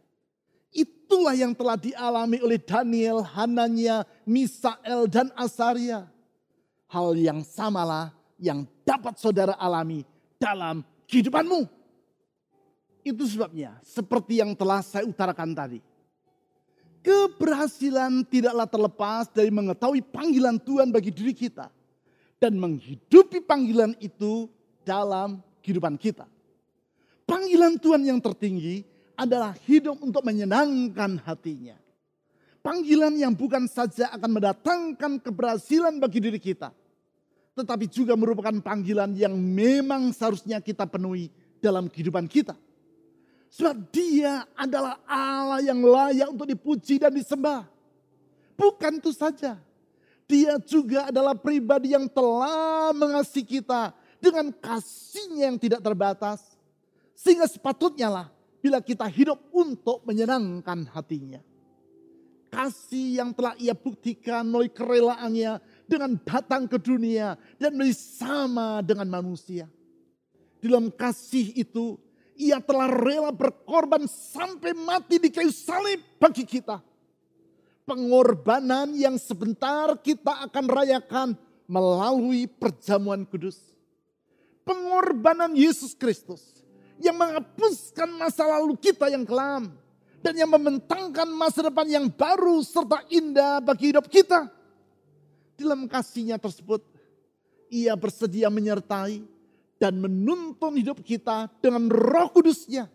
Itulah 0.72 1.36
yang 1.36 1.52
telah 1.52 1.76
dialami 1.76 2.40
oleh 2.40 2.64
Daniel, 2.64 3.28
Hananya, 3.36 4.08
Misael, 4.24 5.12
dan 5.12 5.36
Asaria. 5.36 6.08
Hal 6.88 7.12
yang 7.20 7.44
samalah 7.44 8.16
yang 8.40 8.64
dapat 8.88 9.20
saudara 9.20 9.60
alami 9.60 10.08
dalam 10.40 10.82
kehidupanmu. 11.10 11.66
Itu 13.02 13.26
sebabnya 13.26 13.82
seperti 13.82 14.38
yang 14.38 14.54
telah 14.54 14.86
saya 14.86 15.10
utarakan 15.10 15.58
tadi. 15.58 15.82
Keberhasilan 17.02 18.22
tidaklah 18.30 18.68
terlepas 18.70 19.26
dari 19.34 19.50
mengetahui 19.50 20.06
panggilan 20.06 20.62
Tuhan 20.62 20.94
bagi 20.94 21.10
diri 21.10 21.34
kita. 21.34 21.74
Dan 22.40 22.56
menghidupi 22.56 23.44
panggilan 23.44 23.98
itu 24.00 24.48
dalam 24.86 25.44
kehidupan 25.60 26.00
kita. 26.00 26.24
Panggilan 27.28 27.76
Tuhan 27.82 28.00
yang 28.08 28.20
tertinggi 28.24 28.88
adalah 29.20 29.52
hidup 29.68 30.00
untuk 30.00 30.24
menyenangkan 30.24 31.20
hatinya. 31.28 31.76
Panggilan 32.64 33.16
yang 33.16 33.36
bukan 33.36 33.68
saja 33.68 34.12
akan 34.16 34.40
mendatangkan 34.40 35.20
keberhasilan 35.20 36.00
bagi 36.00 36.20
diri 36.24 36.40
kita. 36.40 36.72
Tetapi 37.60 37.86
juga 37.92 38.16
merupakan 38.16 38.56
panggilan 38.64 39.12
yang 39.20 39.36
memang 39.36 40.16
seharusnya 40.16 40.64
kita 40.64 40.88
penuhi 40.88 41.28
dalam 41.60 41.92
kehidupan 41.92 42.24
kita. 42.32 42.56
Sebab 43.50 43.76
dia 43.90 44.46
adalah 44.56 45.02
Allah 45.04 45.60
yang 45.60 45.82
layak 45.82 46.30
untuk 46.32 46.48
dipuji 46.48 47.02
dan 47.02 47.12
disembah. 47.12 47.68
Bukan 48.56 49.02
itu 49.02 49.12
saja. 49.12 49.58
Dia 50.30 50.62
juga 50.62 51.10
adalah 51.10 51.34
pribadi 51.34 51.98
yang 51.98 52.06
telah 52.06 52.94
mengasihi 52.94 53.60
kita 53.60 53.92
dengan 54.22 54.54
kasihnya 54.54 55.50
yang 55.50 55.58
tidak 55.58 55.82
terbatas. 55.82 56.40
Sehingga 57.18 57.50
sepatutnya 57.50 58.08
lah 58.08 58.28
bila 58.62 58.80
kita 58.80 59.10
hidup 59.10 59.42
untuk 59.50 60.06
menyenangkan 60.06 60.86
hatinya. 60.94 61.42
Kasih 62.54 63.22
yang 63.22 63.34
telah 63.34 63.58
ia 63.58 63.74
buktikan 63.74 64.46
melalui 64.46 64.70
kerelaannya 64.70 65.62
dengan 65.90 66.14
datang 66.22 66.70
ke 66.70 66.78
dunia 66.78 67.34
dan 67.58 67.74
menjadi 67.74 67.98
sama 67.98 68.86
dengan 68.86 69.10
manusia. 69.10 69.66
Di 70.62 70.70
dalam 70.70 70.94
kasih 70.94 71.58
itu, 71.58 71.98
ia 72.38 72.62
telah 72.62 72.88
rela 72.88 73.34
berkorban 73.34 74.06
sampai 74.06 74.78
mati 74.78 75.18
di 75.18 75.34
kayu 75.34 75.50
salib 75.50 76.00
bagi 76.22 76.46
kita. 76.46 76.80
Pengorbanan 77.90 78.94
yang 78.94 79.18
sebentar 79.18 79.98
kita 79.98 80.46
akan 80.46 80.66
rayakan 80.70 81.30
melalui 81.66 82.46
perjamuan 82.46 83.26
kudus. 83.26 83.58
Pengorbanan 84.62 85.58
Yesus 85.58 85.98
Kristus 85.98 86.62
yang 87.02 87.18
menghapuskan 87.18 88.06
masa 88.20 88.46
lalu 88.46 88.78
kita 88.78 89.10
yang 89.10 89.26
kelam 89.26 89.74
dan 90.20 90.36
yang 90.36 90.52
membentangkan 90.52 91.26
masa 91.32 91.66
depan 91.66 91.88
yang 91.88 92.06
baru 92.12 92.60
serta 92.62 93.08
indah 93.10 93.64
bagi 93.64 93.90
hidup 93.96 94.06
kita. 94.12 94.59
Dalam 95.60 95.92
kasihnya 95.92 96.40
tersebut, 96.40 96.80
ia 97.68 97.92
bersedia 98.00 98.48
menyertai 98.48 99.20
dan 99.76 100.00
menuntun 100.00 100.80
hidup 100.80 101.04
kita 101.04 101.52
dengan 101.60 101.92
roh 101.92 102.32
kudusnya. 102.32 102.88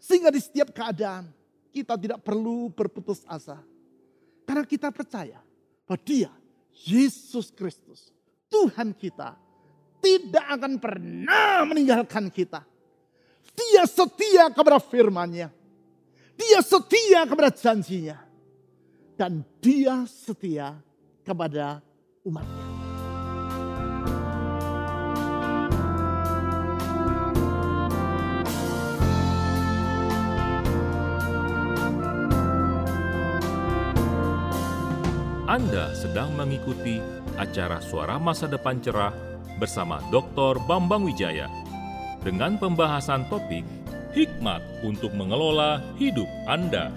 Sehingga 0.00 0.32
di 0.32 0.40
setiap 0.40 0.72
keadaan 0.72 1.28
kita 1.68 2.00
tidak 2.00 2.24
perlu 2.24 2.72
berputus 2.72 3.20
asa. 3.28 3.60
Karena 4.48 4.64
kita 4.64 4.88
percaya 4.88 5.40
bahwa 5.84 6.00
dia, 6.00 6.32
Yesus 6.88 7.52
Kristus, 7.52 8.08
Tuhan 8.48 8.96
kita, 8.96 9.36
tidak 10.00 10.46
akan 10.56 10.80
pernah 10.80 11.68
meninggalkan 11.68 12.32
kita. 12.32 12.64
Dia 13.52 13.84
setia 13.84 14.48
kepada 14.48 14.80
firman-Nya 14.80 15.52
dia 16.34 16.60
setia 16.60 17.26
kepada 17.26 17.50
janjinya. 17.54 18.18
Dan 19.14 19.46
dia 19.62 20.02
setia 20.10 20.74
kepada 21.24 21.80
umatnya. 22.22 22.64
Anda 35.44 35.94
sedang 35.94 36.34
mengikuti 36.34 36.98
acara 37.38 37.78
Suara 37.78 38.18
Masa 38.18 38.50
Depan 38.50 38.82
Cerah 38.82 39.14
bersama 39.60 40.02
Dr. 40.10 40.58
Bambang 40.66 41.06
Wijaya 41.06 41.46
dengan 42.26 42.58
pembahasan 42.58 43.28
topik 43.30 43.62
hikmat 44.16 44.58
untuk 44.82 45.14
mengelola 45.14 45.78
hidup 45.94 46.26
Anda. 46.50 46.90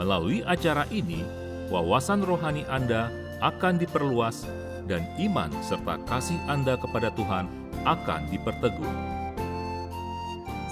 Melalui 0.00 0.40
acara 0.48 0.88
ini, 0.88 1.26
wawasan 1.68 2.24
rohani 2.24 2.64
Anda 2.72 3.12
akan 3.44 3.76
diperluas 3.76 4.48
dan 4.88 5.04
iman 5.20 5.52
serta 5.60 6.00
kasih 6.08 6.40
Anda 6.48 6.80
kepada 6.80 7.12
Tuhan 7.12 7.44
akan 7.84 8.20
diperteguh. 8.32 8.92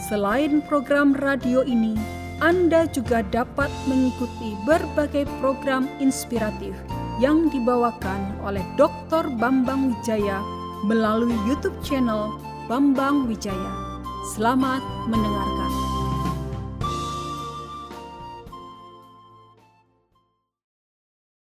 Selain 0.08 0.64
program 0.64 1.12
radio 1.12 1.61
ini, 1.62 1.94
Anda 2.40 2.88
juga 2.90 3.20
dapat 3.28 3.70
mengikuti 3.87 4.56
berbagai 4.64 5.28
program 5.38 5.87
inspiratif 6.00 6.74
yang 7.20 7.52
dibawakan 7.52 8.40
oleh 8.42 8.64
Dr. 8.80 9.30
Bambang 9.37 9.94
Wijaya 9.94 10.42
melalui 10.88 11.37
YouTube 11.46 11.76
channel 11.87 12.35
Bambang 12.66 13.30
Wijaya 13.30 13.92
Selamat 14.22 14.78
mendengarkan. 15.11 15.91